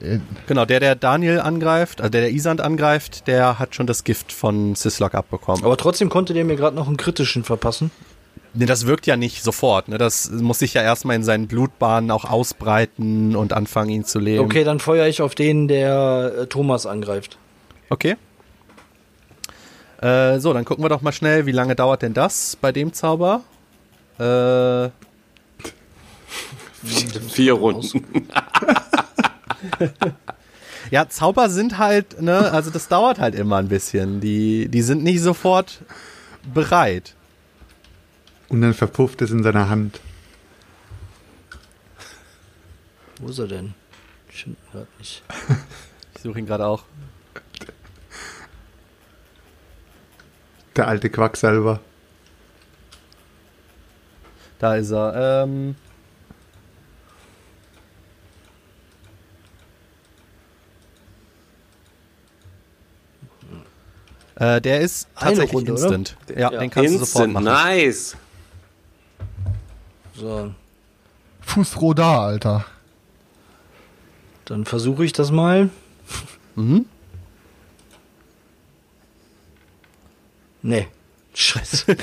[0.00, 0.18] Äh,
[0.48, 4.32] Genau, der, der Daniel angreift, also der, der Isand angreift, der hat schon das Gift
[4.32, 5.64] von Sislok abbekommen.
[5.64, 7.90] Aber trotzdem konnte der mir gerade noch einen kritischen verpassen.
[8.54, 9.88] Nee, das wirkt ja nicht sofort.
[9.88, 9.96] Ne?
[9.96, 14.44] Das muss sich ja erstmal in seinen Blutbahnen auch ausbreiten und anfangen, ihn zu lähmen.
[14.44, 17.38] Okay, dann feuere ich auf den, der äh, Thomas angreift.
[17.88, 18.16] Okay.
[20.02, 22.92] Äh, so, dann gucken wir doch mal schnell, wie lange dauert denn das bei dem
[22.92, 23.42] Zauber?
[24.18, 24.90] Äh,
[27.28, 28.26] Vier Runden.
[30.90, 34.20] ja, Zauber sind halt, ne, also das dauert halt immer ein bisschen.
[34.20, 35.82] Die, die sind nicht sofort
[36.52, 37.14] bereit.
[38.48, 40.00] Und dann verpufft es in seiner Hand.
[43.20, 43.74] Wo ist er denn?
[44.44, 45.22] Ihn grad nicht.
[46.16, 46.82] Ich suche ihn gerade auch.
[50.76, 51.80] Der alte Quacksalber.
[54.58, 55.42] Da ist er.
[55.44, 55.74] Ähm,
[64.36, 66.16] äh, der ist tatsächlich Runde, instant.
[66.28, 66.58] Ja, Ja.
[66.60, 67.44] den kannst du sofort Instant, machen.
[67.44, 68.16] nice.
[70.14, 70.54] So,
[71.40, 72.64] Fußroda, Alter.
[74.44, 75.70] dann versuche ich das mal.
[76.54, 76.86] Mhm.
[80.62, 80.86] Nee.
[81.34, 81.96] Scheiße.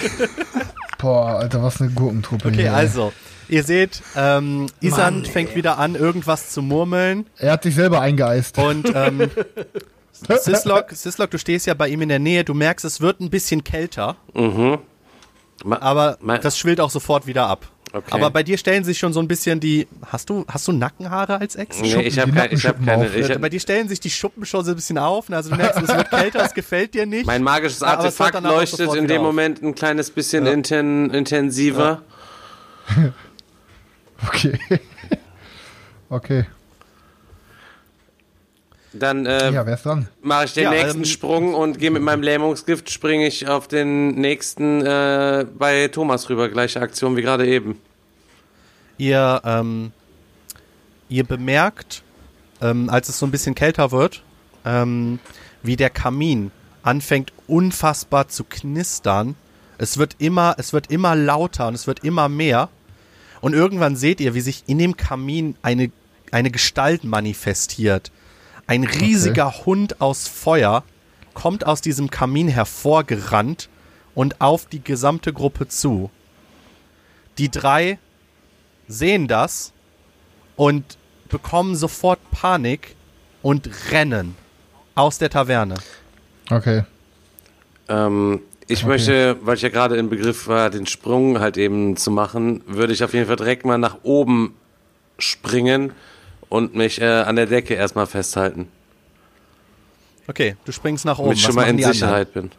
[0.97, 2.73] Boah, Alter, was eine Gurkentruppe Okay, hier.
[2.73, 3.13] also,
[3.47, 7.25] ihr seht, ähm, Isan Mann, fängt wieder an, irgendwas zu murmeln.
[7.37, 8.57] Er hat sich selber eingeeist.
[8.57, 9.29] Und ähm,
[10.11, 13.29] Sislok, Sislok, du stehst ja bei ihm in der Nähe, du merkst, es wird ein
[13.29, 14.79] bisschen kälter, Mhm.
[15.63, 17.67] Ma- aber das schwillt auch sofort wieder ab.
[17.91, 18.11] Okay.
[18.11, 19.87] Aber bei dir stellen sich schon so ein bisschen die.
[20.05, 21.79] Hast du, hast du Nackenhaare als Ex?
[21.81, 23.07] Nee, ich habe die kein, ich hab keine.
[23.07, 25.27] Ich Äh, hab, bei dir stellen sich die Schuppen schon so ein bisschen auf.
[25.29, 25.37] ne?
[25.37, 27.25] Also du merkst, es wird kälter, es gefällt dir nicht.
[27.25, 29.23] mein magisches Artefakt leuchtet in dem.
[29.23, 32.01] Moment ein kleines bisschen inten, intensiver.
[34.27, 34.59] Okay.
[36.09, 36.45] okay.
[38.93, 39.65] Dann äh, Ja,
[40.21, 43.67] mache ich den Ja, nächsten ähm, Sprung und gehe mit meinem Lähmungsgift, springe ich auf
[43.67, 46.49] den nächsten äh, bei Thomas rüber.
[46.49, 47.79] Gleiche Aktion wie gerade eben.
[48.97, 49.91] Ihr, ähm,
[51.07, 52.03] ihr bemerkt,
[52.61, 54.23] ähm, als es so ein bisschen kälter wird,
[54.65, 55.19] ähm,
[55.61, 59.35] wie der Kamin anfängt unfassbar zu knistern.
[59.77, 62.69] Es wird immer, es wird immer lauter und es wird immer mehr.
[63.41, 65.91] Und irgendwann seht ihr, wie sich in dem Kamin eine,
[66.31, 68.11] eine Gestalt manifestiert.
[68.69, 70.83] Ein riesiger Hund aus Feuer
[71.33, 73.67] kommt aus diesem Kamin hervorgerannt
[74.13, 76.11] und auf die gesamte Gruppe zu.
[77.39, 77.97] Die drei
[78.87, 79.73] sehen das
[80.55, 80.99] und
[81.29, 82.95] bekommen sofort Panik
[83.41, 84.35] und rennen
[84.93, 85.73] aus der Taverne.
[86.51, 86.83] Okay.
[87.87, 88.87] Ähm, ich Okay.
[88.87, 92.93] möchte, weil ich ja gerade im Begriff war, den Sprung halt eben zu machen, würde
[92.93, 94.53] ich auf jeden Fall direkt mal nach oben
[95.17, 95.91] springen
[96.49, 98.67] und mich äh, an der Decke erstmal festhalten,
[100.27, 101.29] Okay, du springst nach oben.
[101.29, 101.93] damit ich schon mal in die anderen?
[101.99, 102.51] Sicherheit bin.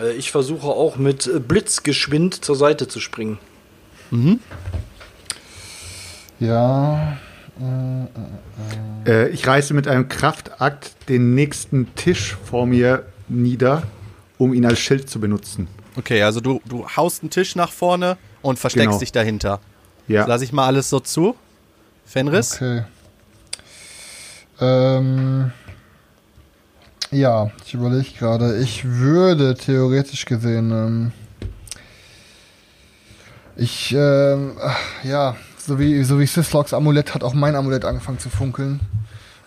[0.00, 3.38] Äh, ich versuche auch mit äh, Blitzgeschwind zur Seite zu springen.
[6.40, 7.16] Ja.
[9.06, 13.84] Äh, ich reiße mit einem Kraftakt den nächsten Tisch vor mir nieder,
[14.38, 15.68] um ihn als Schild zu benutzen.
[15.96, 18.98] Okay, also du, du haust einen Tisch nach vorne und versteckst Genau.
[18.98, 19.60] dich dahinter.
[20.08, 20.26] Ja.
[20.26, 21.36] Lass ich mal alles so zu.
[22.04, 22.54] Fenris?
[22.56, 22.84] Okay.
[24.60, 25.52] Ähm,
[27.10, 28.58] ja, ich überlege gerade.
[28.58, 31.12] Ich würde theoretisch gesehen, ähm,
[33.56, 34.56] ich, ähm,
[35.02, 38.80] ja, so wie, so wie Sisloks Amulett hat auch mein Amulett angefangen zu funkeln.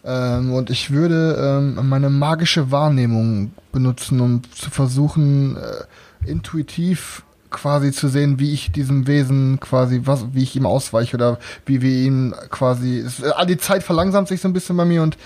[0.06, 7.24] Ähm, und ich würde ähm, meine magische Wahrnehmung benutzen, um zu versuchen, äh, intuitiv
[7.54, 11.82] quasi zu sehen, wie ich diesem Wesen quasi, was, wie ich ihm ausweiche oder wie
[11.82, 13.00] wir ihm quasi.
[13.00, 15.18] Es, äh, die Zeit verlangsamt sich so ein bisschen bei mir und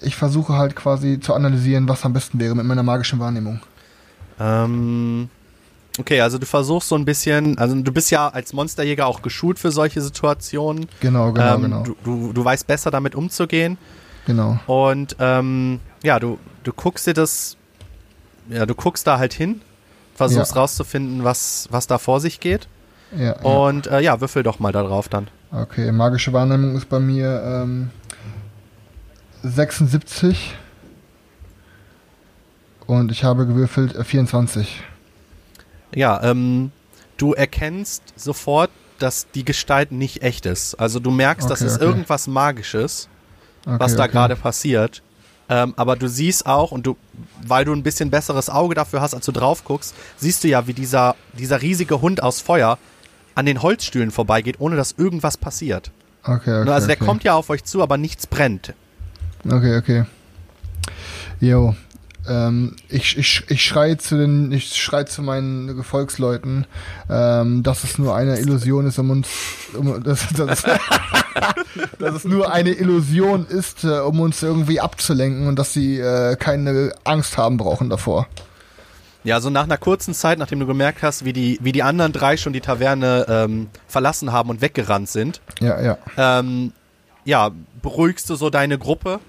[0.00, 3.60] ich versuche halt quasi zu analysieren, was am besten wäre mit meiner magischen Wahrnehmung.
[4.40, 5.28] Ähm,
[5.98, 9.58] okay, also du versuchst so ein bisschen, also du bist ja als Monsterjäger auch geschult
[9.58, 10.86] für solche Situationen.
[11.00, 11.82] Genau, genau, ähm, genau.
[11.82, 13.78] Du, du, du weißt besser damit umzugehen.
[14.26, 14.58] genau.
[14.66, 17.56] Und ähm, ja, du, du guckst dir das,
[18.48, 19.60] ja, du guckst da halt hin,
[20.14, 20.60] versuchst Ja.
[20.60, 22.68] rauszufinden, was, was da vor sich geht.
[23.16, 23.32] Ja, ja.
[23.42, 25.28] Und äh, ja, würfel doch mal da drauf dann.
[25.52, 27.90] Okay, magische Wahrnehmung ist bei mir ähm,
[29.42, 30.54] 76
[32.86, 34.82] und ich habe gewürfelt äh, 24.
[35.94, 36.72] Ja, ähm,
[37.16, 40.74] du erkennst sofort, dass die Gestalt nicht echt ist.
[40.74, 41.84] Also du merkst, Okay, ist okay.
[41.84, 43.08] irgendwas Magisches,
[43.66, 45.02] Okay, was da gerade passiert.
[45.48, 46.96] Ähm, aber du siehst auch, und du,
[47.46, 50.66] weil du ein bisschen besseres Auge dafür hast, als du drauf guckst, siehst du ja,
[50.66, 52.78] wie dieser, dieser riesige Hund aus Feuer
[53.34, 55.90] an den Holzstühlen vorbeigeht, ohne dass irgendwas passiert.
[56.22, 57.04] Okay, okay, Ne, also der okay.
[57.04, 58.72] kommt ja auf euch zu, aber nichts brennt.
[59.46, 60.04] Okay, okay.
[61.40, 61.74] Jo.
[62.28, 66.66] Ähm, ich, ich, ich schreie zu den, ich schreie zu meinen Gefolgsleuten,
[67.10, 69.28] ähm, dass es nur eine Illusion ist, um uns,
[69.76, 70.62] um, dass, dass,
[71.98, 76.36] dass es nur eine Illusion ist, äh, um uns irgendwie abzulenken und dass sie äh,
[76.36, 78.26] keine Angst haben brauchen davor.
[79.22, 82.12] Ja, so nach einer kurzen Zeit, nachdem du gemerkt hast, wie die, wie die anderen
[82.12, 85.98] drei schon die Taverne ähm, verlassen haben und weggerannt sind, Ja, ja.
[86.18, 86.72] ähm,
[87.24, 87.50] ja,
[87.80, 89.20] beruhigst du so deine Gruppe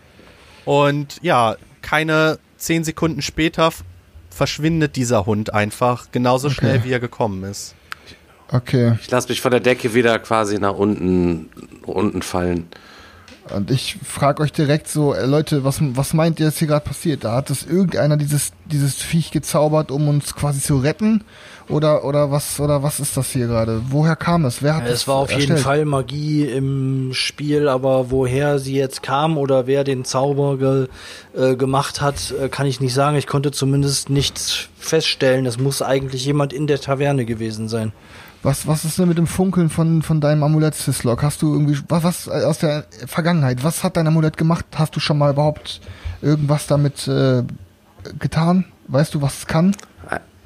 [0.66, 3.72] und ja, keine zehn Sekunden später
[4.30, 6.55] verschwindet dieser Hund einfach genauso Okay.
[6.57, 7.76] schnell, wie er gekommen ist.
[8.51, 8.97] Okay.
[9.01, 11.49] Ich lasse mich von der Decke wieder quasi nach unten,
[11.86, 12.68] unten fallen.
[13.53, 16.84] Und ich frage euch direkt so, äh, Leute, was, was meint ihr, dass hier gerade
[16.86, 17.24] passiert?
[17.24, 21.24] Da hat es irgendeiner dieses, dieses Viech gezaubert, um uns quasi zu retten?
[21.68, 23.82] Oder, oder was, oder was ist das hier gerade?
[23.89, 24.61] Woher kam es?
[24.61, 25.61] Wer hat Ja, es war auf jeden erstellt?
[25.61, 30.88] Fall Magie im Spiel, aber woher sie jetzt kam oder wer den Zauber ge,
[31.36, 33.18] äh, gemacht hat, äh, kann ich nicht sagen.
[33.18, 35.47] Ich konnte zumindest nichts feststellen.
[35.47, 37.93] Es muss eigentlich jemand in der Taverne gewesen sein.
[38.43, 41.24] Was, was ist denn mit dem Funkeln von, von deinem Amulett, Sislok?
[41.24, 44.66] Hast du irgendwie, was, was äh, aus der Vergangenheit, was hat dein Amulett gemacht?
[44.76, 45.82] Hast du schon mal überhaupt
[46.22, 47.41] irgendwas damit äh,
[48.20, 48.66] getan?
[48.88, 49.76] Weißt du, was es kann?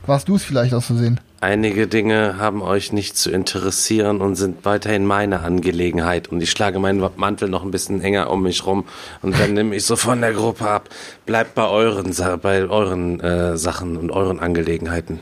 [0.09, 1.19] Warst du es vielleicht aus Versehen?
[1.39, 6.29] Einige Dinge haben euch nicht zu interessieren und sind weiterhin meine Angelegenheit.
[6.29, 8.85] Und ich schlage meinen Mantel noch ein bisschen enger um mich rum
[9.21, 10.89] und dann nehme ich so von der Gruppe ab.
[11.27, 15.19] Bleibt bei euren, bei euren äh, Sachen und euren Angelegenheiten.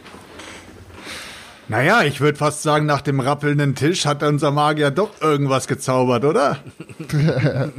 [1.67, 6.23] Naja, ich würde fast sagen, nach dem rappelnden Tisch hat unser Magier doch irgendwas gezaubert,
[6.23, 6.59] oder?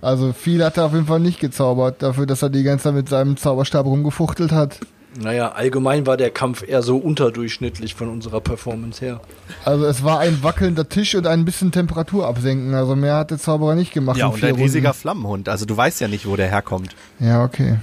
[0.00, 2.94] Also viel hat er auf jeden Fall nicht gezaubert, dafür, dass er die ganze Zeit
[2.94, 4.80] mit seinem Zauberstab rumgefuchtelt hat.
[5.18, 9.20] Naja, allgemein war der Kampf eher so unterdurchschnittlich von unserer Performance her.
[9.64, 12.74] Also es war ein wackelnder Tisch und ein bisschen Temperatur absenken.
[12.74, 14.18] Also mehr hat der Zauberer nicht gemacht.
[14.18, 15.00] Ja, und ein riesiger Runden.
[15.00, 15.48] Flammenhund.
[15.48, 16.94] Also du weißt ja nicht, wo der herkommt.
[17.18, 17.78] Ja, okay.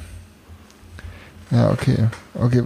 [1.52, 2.08] Ja, okay.
[2.36, 2.64] Okay.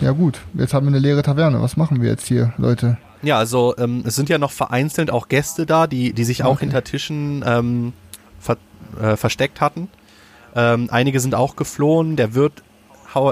[0.00, 1.62] Ja gut, jetzt haben wir eine leere Taverne.
[1.62, 2.98] Was machen wir jetzt hier, Leute?
[3.22, 6.52] Ja, also ähm, es sind ja noch vereinzelt auch Gäste da, die, die sich auch
[6.56, 6.64] Okay.
[6.66, 7.92] hinter Tischen ähm,
[8.40, 8.56] ver
[9.00, 9.88] äh, versteckt hatten.
[10.54, 12.16] Ähm, einige sind auch geflohen.
[12.16, 12.62] Der Wirt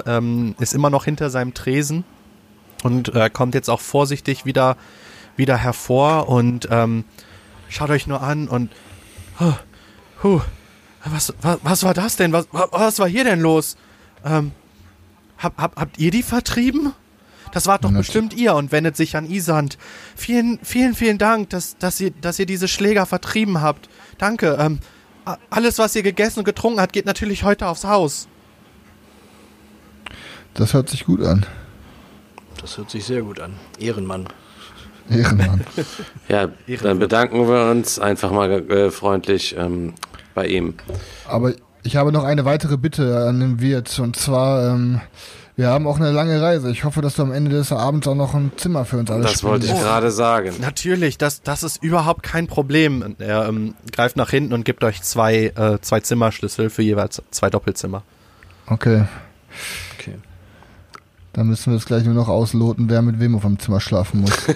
[0.07, 2.05] ähm, ist immer noch hinter seinem Tresen
[2.83, 4.76] und äh, kommt jetzt auch vorsichtig wieder,
[5.37, 7.05] wieder hervor und ähm,
[7.68, 8.70] schaut euch nur an und
[9.41, 9.55] huh,
[10.22, 10.41] huh,
[11.05, 12.33] was, was, was war das denn?
[12.33, 13.76] Was, was war hier denn los?
[14.24, 14.53] Ähm,
[15.39, 16.93] hab, hab, habt ihr die vertrieben?
[17.53, 19.76] Das war doch bestimmt ihr und wendet sich an Isand.
[20.16, 23.91] Vielen, vielen, vielen Dank, dass, dass, ihr, dass ihr diese Schläger vertrieben habt.
[24.16, 24.57] Danke.
[24.59, 24.78] Ähm,
[25.51, 28.26] alles, was ihr gegessen und getrunken habt, geht natürlich heute aufs Haus.
[30.55, 31.46] Das hört sich gut an.
[32.61, 33.55] Das hört sich sehr gut an.
[33.78, 34.28] Ehrenmann.
[35.11, 35.64] Ehrenmann.
[36.28, 36.48] Ja,
[36.82, 39.94] dann bedanken wir uns einfach mal äh, freundlich ähm,
[40.34, 40.74] bei ihm.
[41.28, 43.98] Aber ich habe noch eine weitere Bitte an den Wirt.
[43.98, 45.00] Und zwar, ähm,
[45.57, 46.70] wir haben auch eine lange Reise.
[46.70, 49.24] Ich hoffe, dass du am Ende des Abends auch noch ein Zimmer für uns alle
[49.24, 50.55] Das wollte ich gerade sagen.
[50.61, 53.16] Natürlich, das, das ist überhaupt kein Problem.
[53.18, 57.50] Er ähm, greift nach hinten und gibt euch zwei, äh, zwei Zimmerschlüssel für jeweils zwei
[57.50, 58.03] Doppelzimmer.
[58.66, 59.05] Okay,
[61.33, 64.20] Dann müssen wir es gleich nur noch ausloten, wer mit wem auf dem Zimmer schlafen
[64.20, 64.33] muss.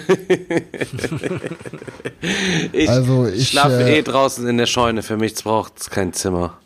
[2.71, 5.03] Ich Also, ich, schlafe äh, eh draußen in der Scheune.
[5.03, 6.57] Für mich braucht es kein Zimmer.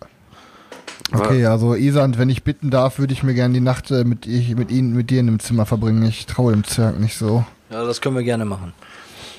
[1.14, 4.26] Okay, also Isand, wenn ich bitten darf, würde ich mir gerne die Nacht äh, mit,
[4.26, 6.04] ich, mit Ihnen, mit dir in dem Zimmer verbringen.
[6.06, 7.44] Ich traue dem Zwerg nicht so.
[7.70, 8.74] Ja, das können wir gerne machen.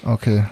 [0.04, 0.44] Okay.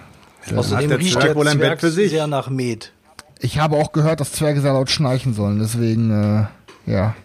[0.55, 2.11] Außerdem der riecht der wohl ein Bett für sich?
[2.11, 2.91] sehr nach Met.
[3.39, 7.15] Ich habe auch gehört, dass Zwerge sehr laut schnarchen sollen, deswegen, äh, ja.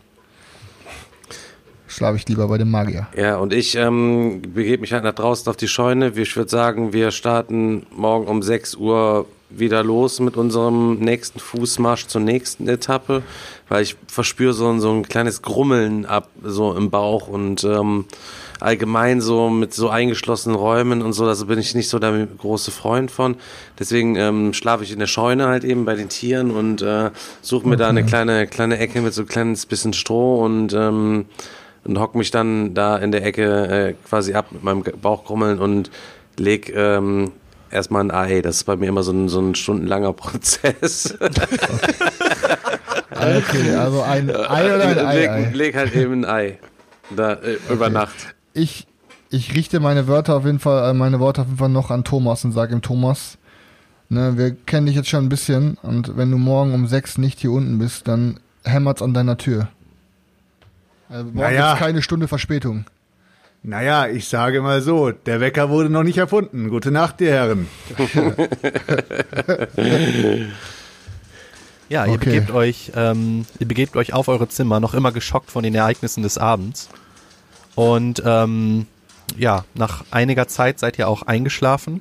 [1.97, 3.07] Schlafe ich lieber bei dem Magier.
[3.17, 6.13] Ja, und ich ähm, begebe mich halt nach draußen auf die Scheune.
[6.15, 12.09] Ich würde sagen, wir starten morgen um 6 Uhr wieder los mit unserem nächsten Fußmarsch
[12.09, 13.23] zur nächsten Etappe,
[13.71, 18.05] weil ich verspüre so, ein- so ein kleines Grummeln ab, so im Bauch und ähm,
[18.61, 22.73] allgemein so mit so eingeschlossenen Räumen und so, da bin ich nicht so der große
[22.73, 23.37] Freund von.
[23.79, 27.67] Deswegen ähm, schlafe ich in der Scheune halt eben bei den Tieren und äh, suche
[27.67, 31.25] mir da eine kleine, kleine Ecke mit so ein kleines bisschen Stroh und ähm,
[31.87, 35.91] und hock mich dann da in der Ecke äh, quasi ab mit meinem Bauchkrummeln und
[36.37, 37.32] leg ähm,
[37.70, 38.43] erstmal ein Ei.
[38.43, 41.16] Das ist bei mir immer so ein, so ein stundenlanger Prozess.
[43.11, 46.59] Okay, also ein Ei oder ein Ei, leg, leg halt eben ein Ei.
[47.14, 48.34] Da, äh, über Nacht.
[48.53, 48.87] Ich,
[49.30, 52.05] ich richte meine Wörter auf jeden Fall, äh, meine Worte auf jeden Fall noch an
[52.05, 53.39] Thomas und sage ihm, Thomas,
[54.09, 57.41] ne, wir kennen dich jetzt schon ein bisschen und wenn du morgen um sechs nicht
[57.41, 59.68] hier unten bist, dann hämmert's an deiner Tür.
[61.09, 61.71] Also morgen Naja.
[61.71, 62.85] gibt's keine Stunde Verspätung.
[63.63, 66.69] Naja, ich sage mal so, der Wecker wurde noch nicht erfunden.
[66.71, 67.67] Gute Nacht, die Herren.
[71.89, 72.25] Ja, ihr Okay.
[72.25, 76.23] begebt euch, ähm, ihr begebt euch auf eure Zimmer, noch immer geschockt von den Ereignissen
[76.25, 76.89] des Abends.
[77.77, 78.87] Und ähm,
[79.37, 82.01] ja, nach einiger Zeit seid ihr auch eingeschlafen.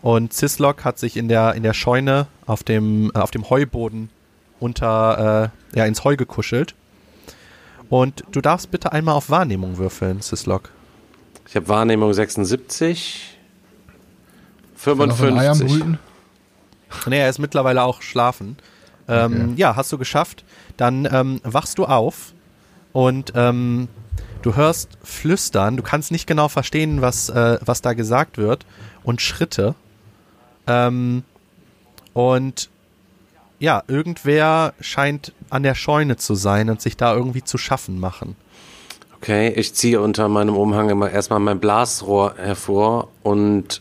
[0.00, 4.08] Und Cislok hat sich in der in der Scheune auf dem äh, auf dem Heuboden
[4.58, 6.74] unter äh, ja ins Heu gekuschelt.
[7.94, 10.70] Und du darfst bitte einmal auf Wahrnehmung würfeln, Cislok.
[11.46, 13.38] Ich habe Wahrnehmung 76.
[14.84, 15.68] Noch ein Ei am 55.
[15.68, 15.98] Brüten.
[17.06, 18.56] Nee, er ist mittlerweile auch schlafen.
[19.06, 20.44] Ähm, Ja, hast du geschafft.
[20.76, 22.32] Dann ähm, wachst du auf
[22.92, 23.86] und ähm,
[24.42, 25.76] du hörst Flüstern.
[25.76, 28.66] Du kannst nicht genau verstehen, was, äh, was da gesagt wird.
[29.04, 29.76] Und Schritte.
[30.66, 31.22] Ähm,
[32.12, 32.70] und
[33.58, 38.36] ja, irgendwer scheint an der Scheune zu sein und sich da irgendwie zu schaffen machen.
[39.16, 43.80] Okay, ich ziehe unter meinem Umhang immer erstmal mein Blasrohr hervor und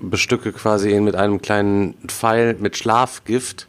[0.00, 3.68] bestücke quasi ihn mit einem kleinen Pfeil mit Schlafgift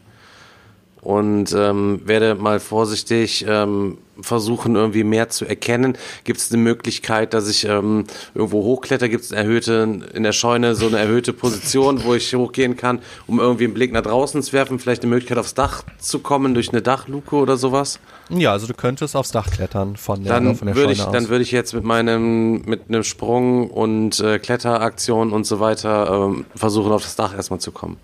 [1.06, 6.00] und ähm, werde mal vorsichtig ähm, versuchen, irgendwie mehr zu erkennen.
[6.24, 9.08] Gibt es eine Möglichkeit, dass ich ähm, irgendwo hochkletter?
[9.08, 13.40] Gibt es erhöhte in der Scheune so eine erhöhte Position, wo ich hochgehen kann, um
[13.40, 14.80] irgendwie einen Blick nach draußen zu werfen?
[14.80, 18.00] Vielleicht eine Möglichkeit aufs Dach zu kommen durch eine Dachluke oder sowas?
[18.30, 21.06] Ja, also du könntest aufs Dach klettern von der, dann von der würde Scheune ich,
[21.06, 21.14] aus.
[21.14, 26.30] dann würde ich jetzt mit meinem, mit einem Sprung und äh, Kletteraktion und so weiter
[26.30, 27.98] ähm, versuchen, auf das Dach erstmal zu kommen.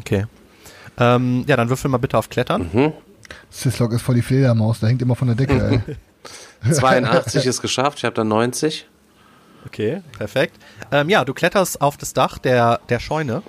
[0.00, 0.26] okay.
[1.00, 2.70] Ähm, ja, dann würfel mal bitte auf Klettern.
[3.48, 5.96] Sislok ist voll die Fledermaus, der hängt immer von der Decke, ey.
[6.72, 8.86] 82 ist geschafft, ich habe dann 90.
[9.66, 10.56] Okay, perfekt.
[10.92, 13.42] Ähm, ja, du kletterst auf das Dach der, der Scheune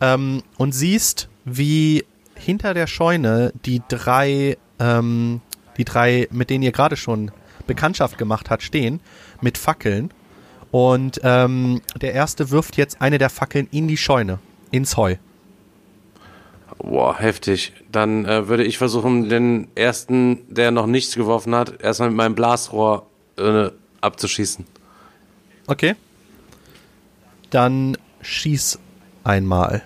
[0.00, 2.04] ähm, und siehst, wie
[2.34, 5.40] hinter der Scheune die drei, ähm,
[5.76, 7.30] die drei, mit denen ihr gerade schon
[7.66, 9.00] Bekanntschaft gemacht hat, stehen
[9.40, 10.12] mit Fackeln.
[10.70, 14.38] Und ähm, der erste wirft jetzt eine der Fackeln in die Scheune,
[14.70, 15.16] ins Heu.
[16.82, 17.72] Boah, heftig.
[17.92, 22.34] Dann äh, würde ich versuchen, den ersten, der noch nichts geworfen hat, erstmal mit meinem
[22.34, 23.06] Blasrohr
[23.36, 23.70] äh,
[24.00, 24.64] abzuschießen.
[25.66, 25.94] Okay.
[27.50, 28.78] Dann schieß
[29.24, 29.82] einmal.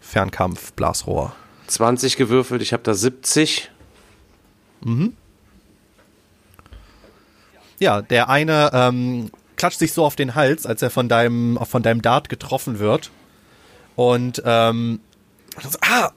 [0.00, 1.34] Fernkampf, Blasrohr.
[1.66, 3.70] 20 gewürfelt, ich habe da 70.
[7.78, 11.82] Ja, der eine ähm, klatscht sich so auf den Hals, als er von deinem, von
[11.82, 13.10] deinem Dart getroffen wird.
[13.96, 15.00] Und ähm,
[15.80, 16.10] ah,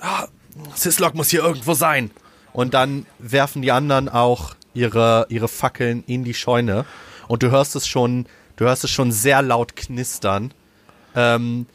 [0.00, 0.26] ah,
[0.74, 2.10] Sislok muss hier irgendwo sein.
[2.52, 6.84] Und dann werfen die anderen auch ihre, ihre Fackeln in die Scheune.
[7.28, 8.26] Und du hörst es schon,
[8.56, 10.52] du hörst es schon sehr laut knistern.
[11.14, 11.66] Ähm,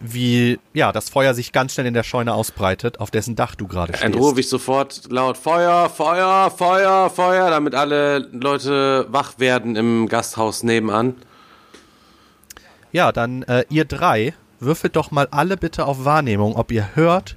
[0.00, 3.66] wie ja das Feuer sich ganz schnell in der Scheune ausbreitet, auf dessen Dach du
[3.66, 4.04] gerade stehst.
[4.04, 10.08] Dann rufe ich sofort laut Feuer, Feuer, Feuer, Feuer, damit alle Leute wach werden im
[10.08, 11.16] Gasthaus nebenan.
[12.92, 17.36] Ja, dann äh, ihr drei würfelt doch mal alle bitte auf Wahrnehmung, ob ihr hört,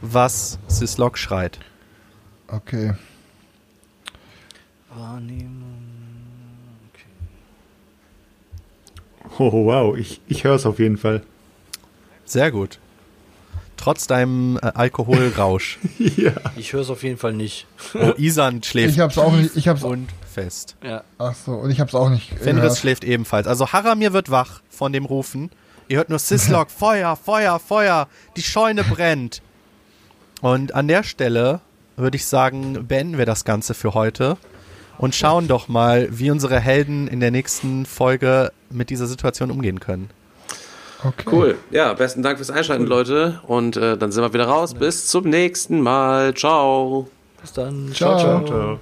[0.00, 1.58] was Sislok schreit.
[2.48, 2.94] Okay.
[4.94, 5.62] Wahrnehmung.
[9.38, 11.22] Oh, wow, ich, ich höre es auf jeden Fall.
[12.24, 12.78] Sehr gut.
[13.76, 15.78] Trotz deinem äh, Alkoholrausch.
[16.56, 17.66] Ich höre es auf jeden Fall nicht.
[17.94, 20.76] Oh, Isan schläft Ich hab's auch nicht, ich hab's, und fest.
[20.84, 21.02] Ja.
[21.18, 22.78] ach so, und ich hab's auch nicht Fenris gehört.
[22.78, 23.46] schläft ebenfalls.
[23.46, 25.50] Also Haramir wird wach von dem Rufen.
[25.88, 29.42] Ihr hört nur Sislok, Feuer, Feuer, Feuer, die Scheune brennt.
[30.40, 31.60] Und an der Stelle
[31.96, 34.36] würde ich sagen, beenden wir das Ganze für heute
[34.98, 39.80] und schauen doch mal, wie unsere Helden in der nächsten Folge mit dieser Situation umgehen
[39.80, 40.10] können.
[41.04, 41.24] Okay.
[41.30, 41.58] Cool.
[41.70, 43.40] Ja, besten Dank fürs Einschalten, Leute.
[43.46, 44.74] Und äh, dann sind wir wieder raus.
[44.74, 46.34] Bis zum nächsten Mal.
[46.34, 47.08] Ciao.
[47.40, 47.92] Bis dann.
[47.92, 48.18] Ciao.
[48.18, 48.44] ciao.
[48.46, 48.80] Ciao.